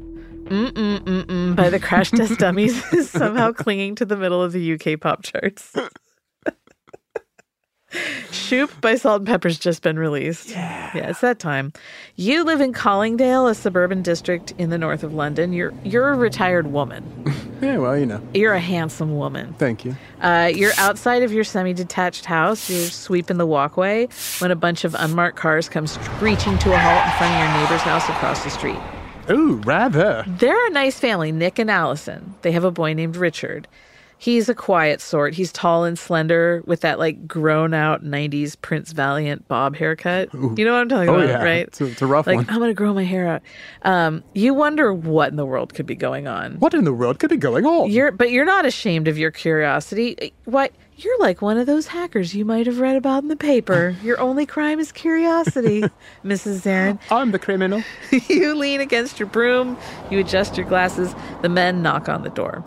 [0.44, 4.72] Mm-mm, mm-mm by the Crash Test Dummies is somehow clinging to the middle of the
[4.74, 5.74] UK pop charts.
[8.30, 10.50] Shoop by Salt-N-Pepa's just been released.
[10.50, 10.90] Yeah.
[10.94, 11.72] Yeah, it's that time.
[12.16, 15.52] You live in Colindale, a suburban district in the north of London.
[15.52, 17.04] You're you're a retired woman.
[17.60, 18.22] Yeah, well, you know.
[18.34, 19.52] You're a handsome woman.
[19.58, 19.96] Thank you.
[20.20, 22.70] Uh, you're outside of your semi-detached house.
[22.70, 24.06] You're sweeping the walkway
[24.38, 27.60] when a bunch of unmarked cars come screeching to a halt in front of your
[27.60, 28.78] neighbor's house across the street.
[29.28, 30.24] Ooh, rather.
[30.28, 32.32] They're a nice family, Nick and Allison.
[32.42, 33.66] They have a boy named Richard.
[34.20, 35.32] He's a quiet sort.
[35.34, 40.28] He's tall and slender with that like grown out 90s Prince Valiant bob haircut.
[40.34, 41.42] You know what I'm talking Oh, about, yeah.
[41.44, 41.66] right?
[41.68, 42.46] It's a, it's a rough like, one.
[42.50, 43.42] I'm going to grow my hair out.
[43.82, 46.56] Um, you wonder what in the world could be going on.
[46.58, 47.90] What in the world could be going on?
[47.90, 50.32] You're, but you're not ashamed of your curiosity.
[50.46, 50.70] Why?
[50.96, 53.94] You're like one of those hackers you might have read about in the paper.
[54.02, 55.82] Your only crime is curiosity,
[56.24, 56.62] Mrs.
[56.62, 56.98] Zaron.
[57.08, 57.84] I'm the criminal.
[58.28, 59.78] you lean against your broom,
[60.10, 62.64] you adjust your glasses, the men knock on the door.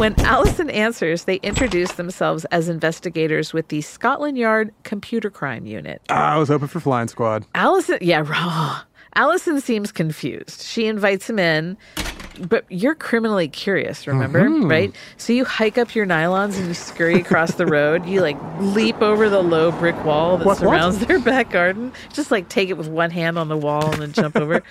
[0.00, 6.00] When Allison answers, they introduce themselves as investigators with the Scotland Yard Computer Crime Unit.
[6.08, 7.44] Ah, I was hoping for Flying Squad.
[7.54, 8.80] Allison, yeah, raw.
[9.14, 10.62] Allison seems confused.
[10.62, 11.76] She invites him in,
[12.48, 14.48] but you're criminally curious, remember?
[14.48, 14.94] Right?
[15.18, 18.06] So you hike up your nylons and you scurry across the road.
[18.06, 20.78] You like leap over the low brick wall that What- what?
[20.78, 21.92] surrounds their back garden.
[22.10, 24.62] Just like take it with one hand on the wall and then jump over.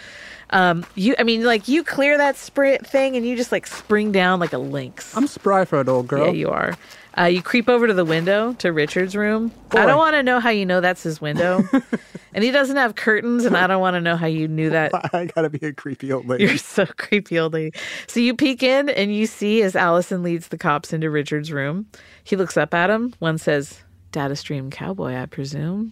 [0.52, 4.12] Um, you, I mean, like you clear that spray thing and you just like spring
[4.12, 5.16] down like a lynx.
[5.16, 6.28] I'm spry for an old girl.
[6.28, 6.76] Yeah, you are.
[7.18, 9.52] Uh, you creep over to the window to Richard's room.
[9.72, 11.64] I don't want to know how you know that's his window.
[12.34, 14.92] and he doesn't have curtains, and I don't want to know how you knew that.
[15.14, 16.46] I gotta be a creepy old lady.
[16.46, 17.78] You're so creepy, old lady.
[18.08, 21.88] So you peek in and you see as Allison leads the cops into Richard's room.
[22.24, 23.14] He looks up at him.
[23.20, 23.80] One says,
[24.12, 25.92] Data Stream Cowboy, I presume.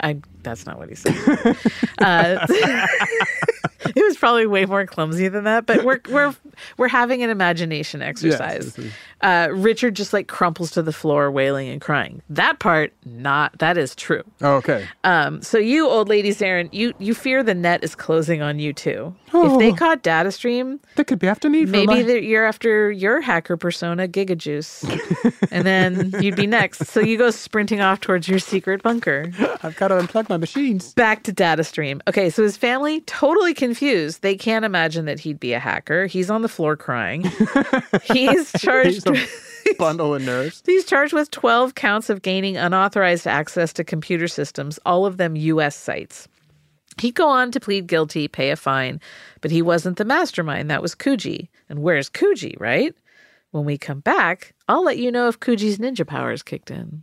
[0.00, 1.14] I that's not what he said.
[1.98, 6.34] uh, it was probably way more clumsy than that, but we're we're
[6.76, 8.78] we're having an imagination exercise.
[8.78, 12.22] is- uh, Richard just like crumples to the floor, wailing and crying.
[12.30, 14.22] That part, not that is true.
[14.42, 14.86] Oh, okay.
[15.02, 18.72] Um, so you old ladies, Aaron, you you fear the net is closing on you
[18.72, 19.14] too.
[19.34, 19.74] If they Oh.
[19.74, 21.64] caught data stream, That could be after me.
[21.66, 24.84] maybe my- that you're after your hacker persona, Giga Juice,
[25.50, 26.86] and then you'd be next.
[26.86, 29.32] So you go sprinting off towards your secret bunker.
[29.62, 30.94] I've got to unplug my machines.
[30.94, 32.00] Back to data stream.
[32.08, 34.22] Okay, so his family totally confused.
[34.22, 36.06] They can't imagine that he'd be a hacker.
[36.06, 37.24] He's on the floor crying.
[38.04, 39.08] He's charged.
[39.08, 39.26] He's
[39.70, 40.62] a bundle of nerves.
[40.64, 45.36] He's charged with 12 counts of gaining unauthorized access to computer systems, all of them
[45.36, 46.28] US sites.
[47.00, 49.00] He'd go on to plead guilty, pay a fine,
[49.40, 50.70] but he wasn't the mastermind.
[50.70, 51.48] That was Kuji.
[51.68, 52.94] And where's Kuji, right?
[53.50, 57.02] When we come back, I'll let you know if Kuji's ninja powers kicked in.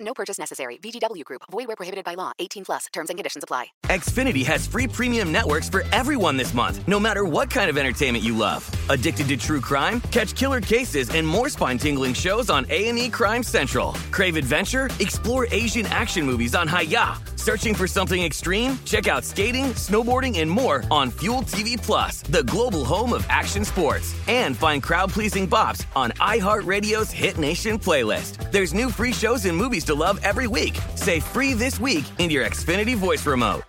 [0.00, 0.78] No purchase necessary.
[0.78, 1.42] VGW Group.
[1.50, 2.32] Void where prohibited by law.
[2.38, 2.86] 18 plus.
[2.92, 3.66] Terms and conditions apply.
[3.84, 8.24] Xfinity has free premium networks for everyone this month, no matter what kind of entertainment
[8.24, 8.68] you love.
[8.88, 10.00] Addicted to true crime?
[10.10, 13.92] Catch killer cases and more spine-tingling shows on A&E Crime Central.
[14.10, 14.88] Crave adventure?
[15.00, 17.29] Explore Asian action movies on Hi-YAH.
[17.40, 18.78] Searching for something extreme?
[18.84, 23.64] Check out skating, snowboarding, and more on Fuel TV Plus, the global home of action
[23.64, 24.14] sports.
[24.28, 28.52] And find crowd-pleasing bops on iHeartRadio's Hit Nation playlist.
[28.52, 30.78] There's new free shows and movies to love every week.
[30.96, 33.62] Say free this week in your Xfinity voice remote.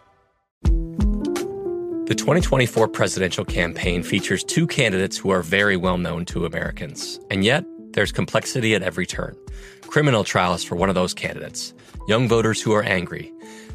[0.63, 7.21] The 2024 presidential campaign features two candidates who are very well known to Americans.
[7.29, 7.63] And yet,
[7.93, 9.37] there's complexity at every turn.
[9.83, 11.73] Criminal trials for one of those candidates,
[12.09, 13.31] young voters who are angry.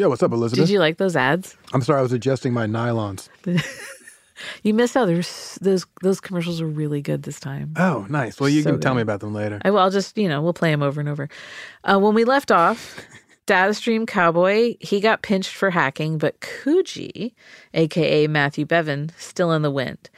[0.00, 0.66] Yeah, what's up, Elizabeth?
[0.66, 1.58] Did you like those ads?
[1.74, 3.28] I'm sorry, I was adjusting my nylons.
[4.62, 5.04] You missed out.
[5.04, 7.74] There's those those commercials are really good this time.
[7.76, 8.40] Oh, nice.
[8.40, 9.60] Well, you So can tell me about them later.
[9.62, 9.80] I will.
[9.80, 11.28] I'll just you know we'll play them over and over.
[11.84, 12.98] Uh, when we left off,
[13.46, 17.34] DataStream Cowboy he got pinched for hacking, but Kuji,
[17.74, 20.08] aka Matthew Bevan, still in the wind.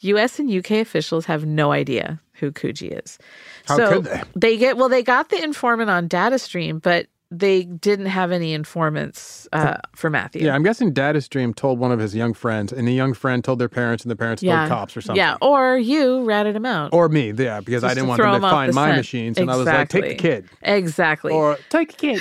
[0.00, 0.38] U.S.
[0.38, 0.80] and U.K.
[0.80, 3.18] officials have no idea who Kuji is.
[3.66, 4.22] How so could they?
[4.36, 4.88] They get well.
[4.88, 10.44] They got the informant on DataStream, but they didn't have any informants uh, for Matthew.
[10.44, 13.58] Yeah, I'm guessing DataStream told one of his young friends, and the young friend told
[13.58, 15.16] their parents, and the parents told cops or something.
[15.16, 16.90] Yeah, or you ratted him out.
[16.92, 18.96] Or me, yeah, because I didn't to want them to find my scent.
[18.98, 20.30] machines, and I was like, take the Exactly.
[20.30, 20.48] kid.
[20.62, 21.32] Exactly.
[21.32, 22.18] Or take the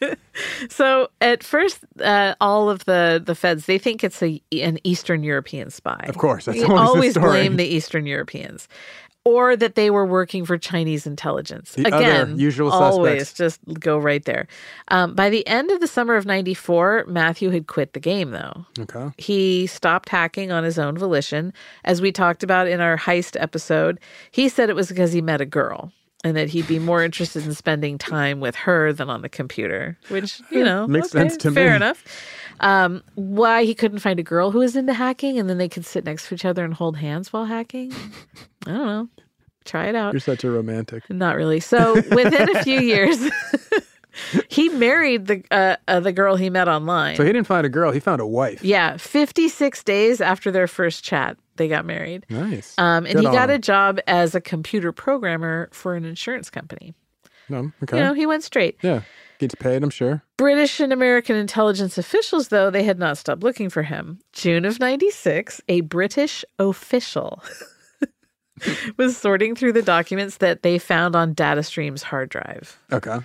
[0.00, 0.18] kid.
[0.70, 5.24] So at first, uh, all of the the feds they think it's a an Eastern
[5.24, 6.04] European spy.
[6.08, 8.68] Of course, that's always always blame the Eastern Europeans,
[9.24, 11.74] or that they were working for Chinese intelligence.
[11.74, 13.58] The Again, usual always suspects.
[13.66, 14.46] just go right there.
[14.88, 18.64] Um, by the end of the summer of '94, Matthew had quit the game, though.
[18.78, 19.10] Okay.
[19.18, 21.52] He stopped hacking on his own volition.
[21.84, 23.98] As we talked about in our heist episode,
[24.30, 25.92] he said it was because he met a girl
[26.24, 29.96] and that he'd be more interested in spending time with her than on the computer,
[30.08, 31.68] which, you know, Makes okay, sense to fair me.
[31.68, 32.04] Fair enough.
[32.60, 35.84] Um, why he couldn't find a girl who was into hacking and then they could
[35.86, 37.92] sit next to each other and hold hands while hacking?
[38.66, 39.08] I don't know.
[39.64, 40.12] Try it out.
[40.14, 41.08] You're such a romantic.
[41.10, 41.60] Not really.
[41.60, 43.18] So within a few years,
[44.48, 47.16] he married the uh, uh, the girl he met online.
[47.16, 48.64] So he didn't find a girl, he found a wife.
[48.64, 51.36] Yeah, 56 days after their first chat.
[51.56, 52.24] they got married.
[52.30, 52.74] Nice.
[52.78, 56.50] Um, and Good he on got a job as a computer programmer for an insurance
[56.50, 56.94] company.
[57.50, 57.98] No, okay.
[57.98, 58.76] You know, he went straight.
[58.82, 59.02] yeah.
[59.38, 60.22] Gets paid, I'm sure.
[60.36, 64.18] British and American intelligence officials, though, they had not stopped looking for him.
[64.32, 67.42] June of 96, a British official
[68.96, 72.78] was sorting through the documents that they found on DataStream's hard drive.
[72.92, 73.18] Okay.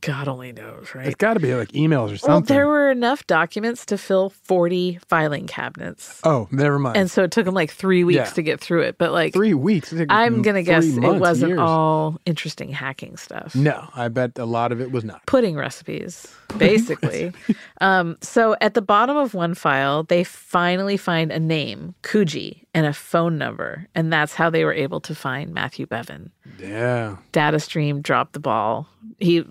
[0.00, 1.06] God only knows, right?
[1.06, 2.32] It's got to be like emails or something.
[2.32, 6.20] Well, there were enough documents to fill 40 filing cabinets.
[6.24, 6.96] oh, never mind.
[6.96, 8.24] And so it took him like three weeks Yeah.
[8.24, 8.98] to get through it.
[8.98, 9.90] But like, Three weeks.
[9.90, 11.60] Took I'm going to guess it wasn't years.
[11.60, 13.54] all interesting hacking stuff.
[13.54, 15.24] No, I bet a lot of it was not.
[15.26, 16.26] pudding recipes,
[16.58, 17.32] basically.
[17.80, 22.86] um, so at the bottom of one file, they finally find a name, Kuji, and
[22.86, 23.86] a phone number.
[23.94, 26.32] And that's how they were able to find Matthew Bevan.
[26.58, 27.16] Yeah.
[27.32, 28.88] Data stream dropped the ball.
[29.18, 29.44] He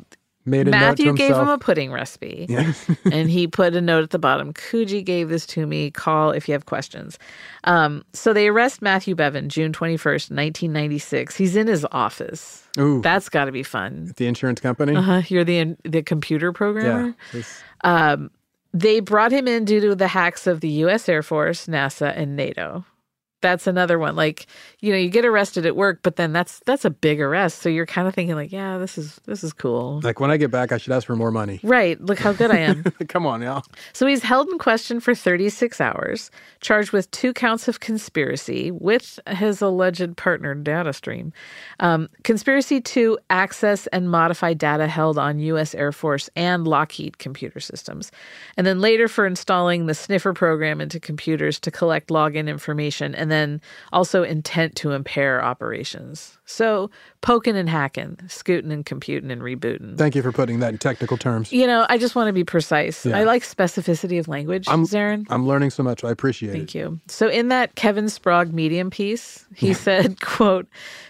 [0.47, 1.59] Made a Matthew note to gave him a himself.
[1.61, 2.45] pudding recipe.
[2.47, 2.73] Yeah.
[3.11, 5.89] and he put a note at the bottom Kuji gave this to me.
[5.89, 7.17] Call if you have questions.
[7.63, 11.35] Um, so they arrest Matthew Bevan June 21st, 1996.
[11.35, 12.67] He's in his office.
[12.77, 13.01] Ooh.
[13.01, 14.13] That's got to be fun.
[14.17, 14.95] the insurance company.
[14.95, 15.21] Uh-huh.
[15.29, 17.07] You're the the computer programmer.
[17.07, 17.13] Yeah.
[17.31, 18.29] This- Um,
[18.73, 21.07] they brought him in due to the hacks of the U.S.
[21.07, 22.83] Air Force, NASA, and NATO.
[23.45, 24.15] That's another one.
[24.15, 24.47] Like,
[24.79, 27.59] you know, you get arrested at work, but then that's that's a big arrest.
[27.59, 30.01] So you're kind of thinking like, yeah, this is this is cool.
[30.03, 31.59] Like when I get back, I should ask for more money.
[31.61, 32.01] Right.
[32.01, 32.81] Look how good I am.
[33.07, 33.63] Come on, y'all.
[33.93, 39.19] So he's held in question for 36 hours, charged with two counts of conspiracy with
[39.27, 41.31] his alleged partner, DataStream.
[41.81, 45.75] Um, conspiracy to access and modify data held on U.S.
[45.75, 48.11] Air Force and Lockheed computer systems.
[48.57, 53.29] And then later for installing the sniffer program into computers to collect login information, and
[53.29, 53.34] then
[53.91, 56.38] also intent to impair operations.
[56.45, 56.89] So
[57.26, 59.97] poking and hacking, scooting and computing and rebooting.
[59.97, 61.51] Thank you for putting that in technical terms.
[61.51, 63.03] You know, I just want to be precise.
[63.03, 63.17] Yeah.
[63.17, 65.26] I like specificity of language, I'm Zaron.
[65.32, 66.03] I'm learning so much.
[66.03, 66.53] I appreciate it.
[66.53, 66.99] Thank you.
[67.07, 70.67] So in that Kevin Sprague medium piece, he said, quote,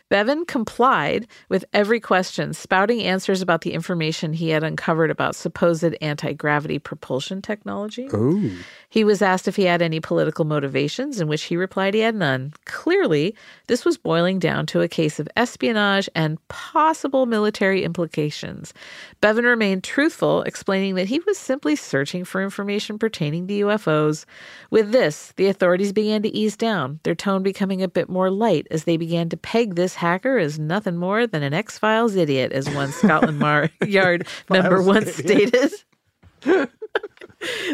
[0.10, 5.84] Bevan complied with every question, spouting answers about the information he had uncovered about supposed
[6.00, 8.08] anti-gravity propulsion technology.
[8.14, 8.56] Ooh.
[8.90, 12.16] He was asked if he had any political motivations, in which he replied he had
[12.16, 12.54] none.
[12.66, 13.36] Clearly,
[13.68, 18.74] this was boiling down to a case of espionage and possible military implications.
[19.22, 24.26] Bevan remained truthful, explaining that he was simply searching for information pertaining to UFOs.
[24.70, 28.68] With this, the authorities began to ease down, their tone becoming a bit more light
[28.72, 32.52] as they began to peg this hacker as nothing more than an X Files idiot,
[32.52, 33.40] as one Scotland
[33.88, 35.72] Yard member Files once stated.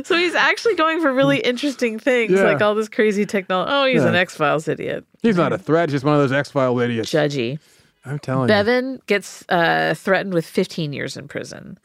[0.03, 2.43] So he's actually going for really interesting things, Yeah.
[2.43, 3.71] like all this crazy technology.
[3.73, 4.09] Oh, he's Yeah.
[4.09, 5.05] an X Files idiot.
[5.21, 5.89] He's not a threat.
[5.89, 7.09] He's just one of those X File idiots.
[7.11, 7.59] Judgy.
[8.03, 8.47] I'm telling you.
[8.47, 11.77] Bevan gets uh, threatened with 15 years in prison.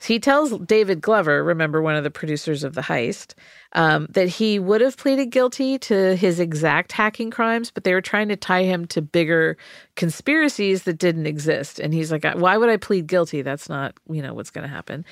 [0.00, 3.34] He tells David Glover, remember one of the producers of the heist,
[3.72, 8.00] um, that he would have pleaded guilty to his exact hacking crimes, but they were
[8.00, 9.56] trying to tie him to bigger
[9.96, 11.80] conspiracies that didn't exist.
[11.80, 13.42] And he's like, "Why would I plead guilty?
[13.42, 15.04] That's not, you know, what's going to happen."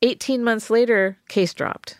[0.00, 1.98] 18 months later, case dropped.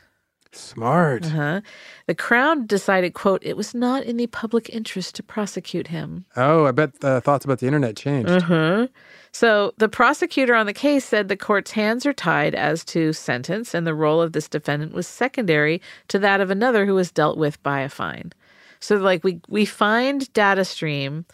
[0.53, 1.27] Smart.
[1.27, 1.61] Uh-huh.
[2.07, 6.25] The Crown decided, quote, it was not in the public interest to prosecute him.
[6.37, 8.31] Oh, I bet uh, thoughts about the internet changed.
[8.31, 8.89] Uh-huh.
[9.31, 13.75] So the prosecutor on the case said the court's hands are tied as to sentence,
[13.75, 17.37] and the role of this defendant was secondary to that of another who was dealt
[17.37, 18.33] with by a fine.
[18.81, 21.27] So like we we find data stream,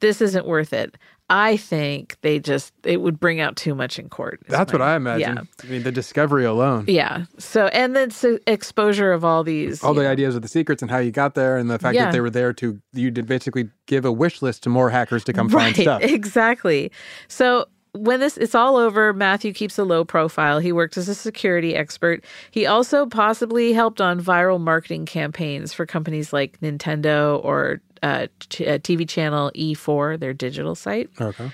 [0.00, 0.96] this isn't worth it.
[1.30, 4.40] I think they just it would bring out too much in court.
[4.48, 5.36] That's what I imagine.
[5.36, 5.42] Yeah.
[5.62, 6.86] I mean, the discovery alone.
[6.88, 7.26] Yeah.
[7.38, 10.80] So and then the exposure of all these All the know, ideas of the secrets
[10.80, 12.06] and how you got there, and the fact Yeah.
[12.06, 15.22] that they were there to you did basically give a wish list to more hackers
[15.24, 16.02] to come find right, stuff.
[16.18, 16.90] Exactly.
[17.28, 17.66] So
[17.98, 20.58] when this it's all over, Matthew keeps a low profile.
[20.58, 22.24] He worked as a security expert.
[22.50, 28.66] He also possibly helped on viral marketing campaigns for companies like Nintendo or uh, t-
[28.66, 31.10] uh, TV channel E4, their digital site.
[31.20, 31.50] Okay.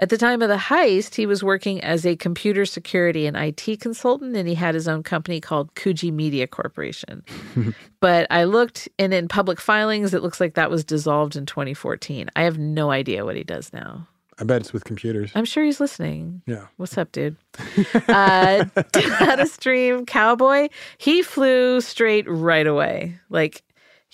[0.00, 3.80] At the time of the heist, he was working as a computer security and IT
[3.80, 7.24] consultant, and he had his own company called Kuji Media Corporation.
[8.00, 12.30] but I looked, and in public filings, it looks like that was dissolved in 2014.
[12.36, 14.06] I have no idea what he does now.
[14.40, 15.32] I bet it's with computers.
[15.34, 16.42] I'm sure he's listening.
[16.46, 16.66] Yeah.
[16.76, 17.36] What's up, dude?
[18.08, 20.68] uh, Data Stream Cowboy,
[20.98, 23.18] he flew straight right away.
[23.30, 23.62] Like,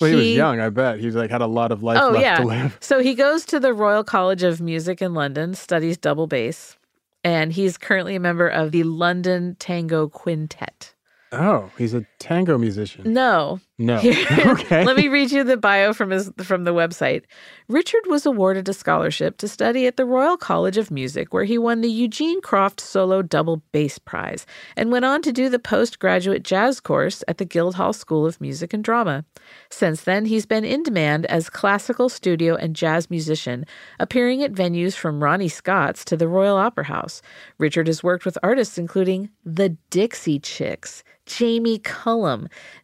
[0.01, 0.59] Well, he, was young.
[0.59, 2.37] I bet he's like had a lot of life oh left yeah.
[2.37, 2.77] to live.
[2.81, 6.75] So he goes to the Royal College of Music in London, studies double bass,
[7.23, 10.93] and he's currently a member of the London Tango Quintet.
[11.31, 13.13] Oh, he's a tango musician.
[13.13, 13.59] No.
[13.77, 13.97] No.
[13.99, 14.83] Here- okay.
[14.83, 17.23] Let me read you the bio from his from the website.
[17.67, 21.57] Richard was awarded a scholarship to study at the Royal College of Music, where he
[21.57, 24.45] won the Eugene Cruft Solo Double Bass Prize,
[24.75, 28.73] and went on to do the postgraduate jazz course at the Guildhall School of Music
[28.73, 29.23] and Drama.
[29.69, 33.65] Since then, he's been in demand as classical studio and jazz musician,
[33.99, 37.21] appearing at venues from Ronnie Scott's to the Royal Opera House.
[37.59, 41.03] Richard has worked with artists including the Dixie Chicks.
[41.25, 42.14] Jamie Cullum,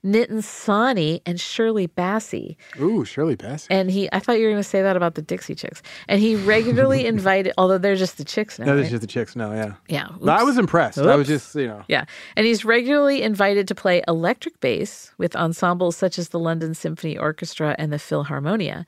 [0.03, 2.55] Nitin Sawhney, and Shirley Bassey.
[2.79, 3.67] Ooh, Shirley Bassey.
[3.69, 5.81] And he, I thought you were going to say that about the Dixie Chicks.
[6.07, 8.65] And he regularly invited, although they're just the chicks now.
[8.65, 8.77] No, right?
[8.79, 9.35] that's just the chicks.
[9.35, 9.73] now, yeah.
[9.87, 10.09] Yeah.
[10.21, 10.97] No, I was impressed.
[10.97, 11.83] I was just, you know.
[11.87, 12.05] Yeah.
[12.35, 17.17] And he's regularly invited to play electric bass with ensembles such as the London Symphony
[17.17, 18.85] Orchestra and the Philharmonia.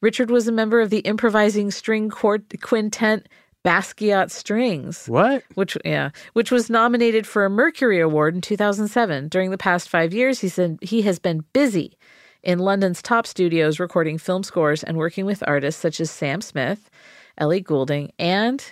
[0.00, 3.26] Richard was a member of the improvising string quintet
[3.64, 5.06] Basquiat Strings.
[5.06, 5.44] What?
[5.54, 9.28] Which yeah, which was nominated for a Mercury Award in 2007.
[9.28, 11.98] During the past 5 years, he said he has been busy
[12.42, 16.90] in London's top studios recording film scores and working with artists such as Sam Smith,
[17.36, 18.64] Ellie Goulding, and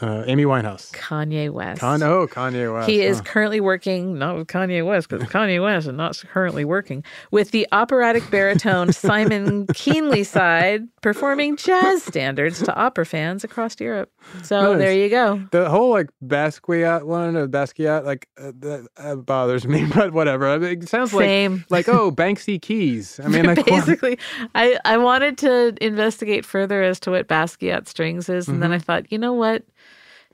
[0.00, 0.90] Uh, Amy Winehouse.
[0.92, 1.80] Kanye West.
[1.80, 2.88] Con- oh, Kanye West.
[2.88, 3.24] He is huh.
[3.24, 7.66] currently working, not with Kanye West, because Kanye West is not currently working, with the
[7.72, 14.10] operatic baritone Simon Keenlyside, performing jazz standards to opera fans across Europe.
[14.42, 14.78] So Nice.
[14.78, 15.42] there you go.
[15.50, 20.48] The whole like Basquiat one, uh, Basquiat, like uh, that uh, bothers me, but whatever.
[20.48, 21.64] I mean, it sounds like Same.
[21.70, 23.20] like oh Banksy keys.
[23.22, 24.18] I mean, like what- Basically,
[24.54, 28.60] I, I wanted to investigate further as to what Basquiat strings is, and Mm-hmm.
[28.62, 29.62] then I thought, you know what?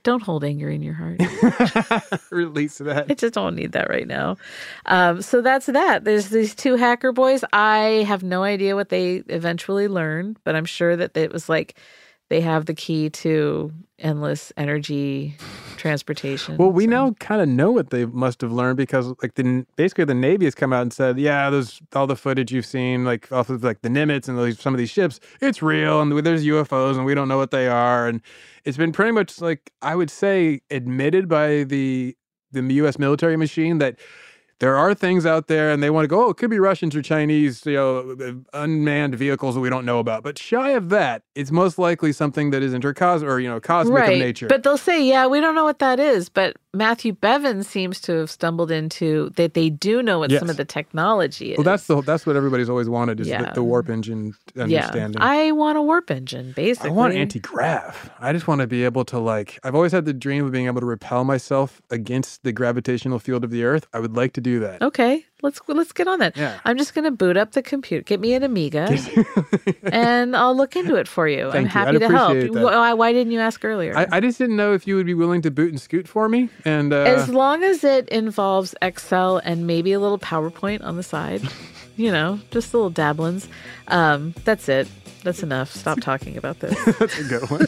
[0.07, 1.20] Don't hold anger in your heart.
[2.30, 3.07] release that.
[3.11, 4.36] I just don't need that right now.
[4.86, 6.04] Um, so that's that.
[6.04, 7.42] There's these two hacker boys.
[7.52, 11.76] I have no idea what they eventually learned, but I'm sure that it was like
[12.29, 15.37] they have the key to endless energy
[15.77, 16.57] transportation.
[16.57, 20.05] Well, we now kind of know what they must have learned because, like, the basically
[20.05, 23.31] the Navy has come out and said, "Yeah, there's all the footage you've seen, like
[23.31, 25.20] off of like the Nimitz and those, some of these ships.
[25.41, 28.20] It's real, and there's UFOs, and we don't know what they are." And
[28.64, 32.16] it's been pretty much like I would say admitted by the
[32.53, 32.99] the U.S.
[32.99, 33.99] military machine that
[34.59, 36.96] there are things out there, and they want to go, "Oh, it could be Russians
[36.96, 41.22] or Chinese, you know, unmanned vehicles that we don't know about." But shy of that,
[41.34, 44.12] it's most likely something that is intercos or you know cosmic right.
[44.14, 44.46] of nature.
[44.48, 46.28] But they'll say, yeah, we don't know what that is.
[46.28, 50.57] But Matthew Bevan seems to have stumbled into that they do know what some of
[50.57, 51.59] the technology is.
[51.59, 53.43] Well, that's the that's what everybody's always wanted is Yeah.
[53.47, 55.20] the, the warp engine understanding.
[55.20, 55.27] Yeah.
[55.29, 56.91] I want a warp engine, basically.
[56.91, 58.11] I want anti grav.
[58.20, 59.59] I just want to be able to like.
[59.64, 63.45] I've always had the dream of being able to repel myself against the gravitational field
[63.45, 63.87] of the Earth.
[63.93, 64.83] I would like to do that.
[64.83, 66.37] Okay, let's let's get on that.
[66.37, 66.59] Yeah.
[66.64, 68.97] I'm just gonna boot up the computer, get me an Amiga,
[69.84, 71.47] and I'll look into it for you.
[71.47, 71.70] I'm Thank you.
[71.70, 72.34] happy I'd to help.
[72.34, 72.53] that.
[72.53, 73.97] Why, why didn't you ask earlier?
[73.97, 76.28] I, I just didn't know if you would be willing to boot and scoot for
[76.28, 76.49] me.
[76.64, 81.03] And uh, as long as it involves Excel and maybe a little PowerPoint on the
[81.03, 81.43] side,
[81.97, 83.49] you know, just little dabblings.
[83.89, 84.89] Um, that's it.
[85.22, 85.72] That's enough.
[85.72, 86.76] Stop talking about this.
[86.99, 87.66] that's a good one.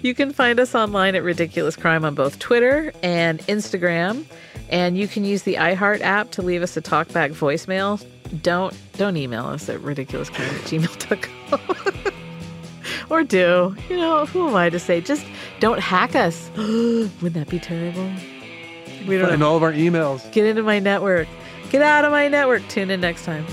[0.00, 4.24] You can find us online at Ridiculous Crime on both Twitter and Instagram.
[4.72, 8.04] And you can use the iHeart app to leave us a talkback voicemail.
[8.42, 12.12] Don't don't email us at ridiculouscrime at gmail.com.
[13.10, 13.76] or do.
[13.90, 15.02] You know, who am I to say?
[15.02, 15.26] Just
[15.60, 16.50] don't hack us.
[16.56, 18.10] Wouldn't that be terrible?
[19.06, 20.30] We don't Find all of our emails.
[20.32, 21.28] Get into my network.
[21.70, 22.66] Get out of my network.
[22.68, 23.44] Tune in next time.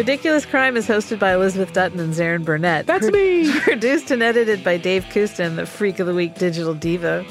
[0.00, 2.86] Ridiculous Crime is hosted by Elizabeth Dutton and Zaron Burnett.
[2.86, 3.52] That's me.
[3.60, 7.22] Produced and edited by Dave Kustin, the Freak of the Week digital diva.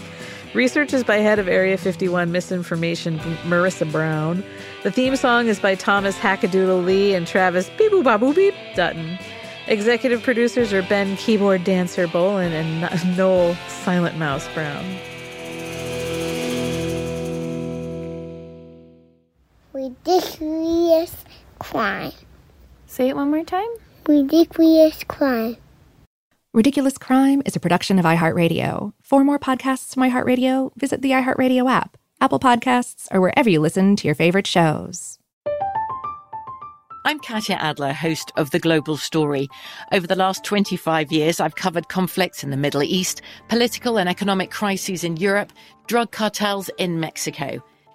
[0.53, 3.17] Research is by head of Area 51 Misinformation,
[3.47, 4.43] Marissa Brown.
[4.84, 9.17] The theme song is by Thomas Hackadoodle Lee and Travis Beep Babu Beep Dutton.
[9.65, 14.86] Executive producers are Ben Keyboard Dancer Bolin and Noel Silent Mouse Brown.
[19.74, 21.15] Ridiculous
[21.57, 22.11] crime.
[22.90, 23.70] Say it one more time.
[24.08, 25.58] Ridiculous crime.
[26.56, 28.94] Ridiculous Crime is a production of iHeartRadio.
[29.04, 33.96] For more podcasts from iHeartRadio, visit the iHeartRadio app, Apple Podcasts, or wherever you listen
[33.98, 35.20] to your favorite shows.
[37.06, 39.48] I'm Katya Adler, host of The Global Story.
[39.92, 44.50] Over the last 25 years, I've covered conflicts in the Middle East, political and economic
[44.50, 45.54] crises in Europe,
[45.86, 47.64] drug cartels in Mexico.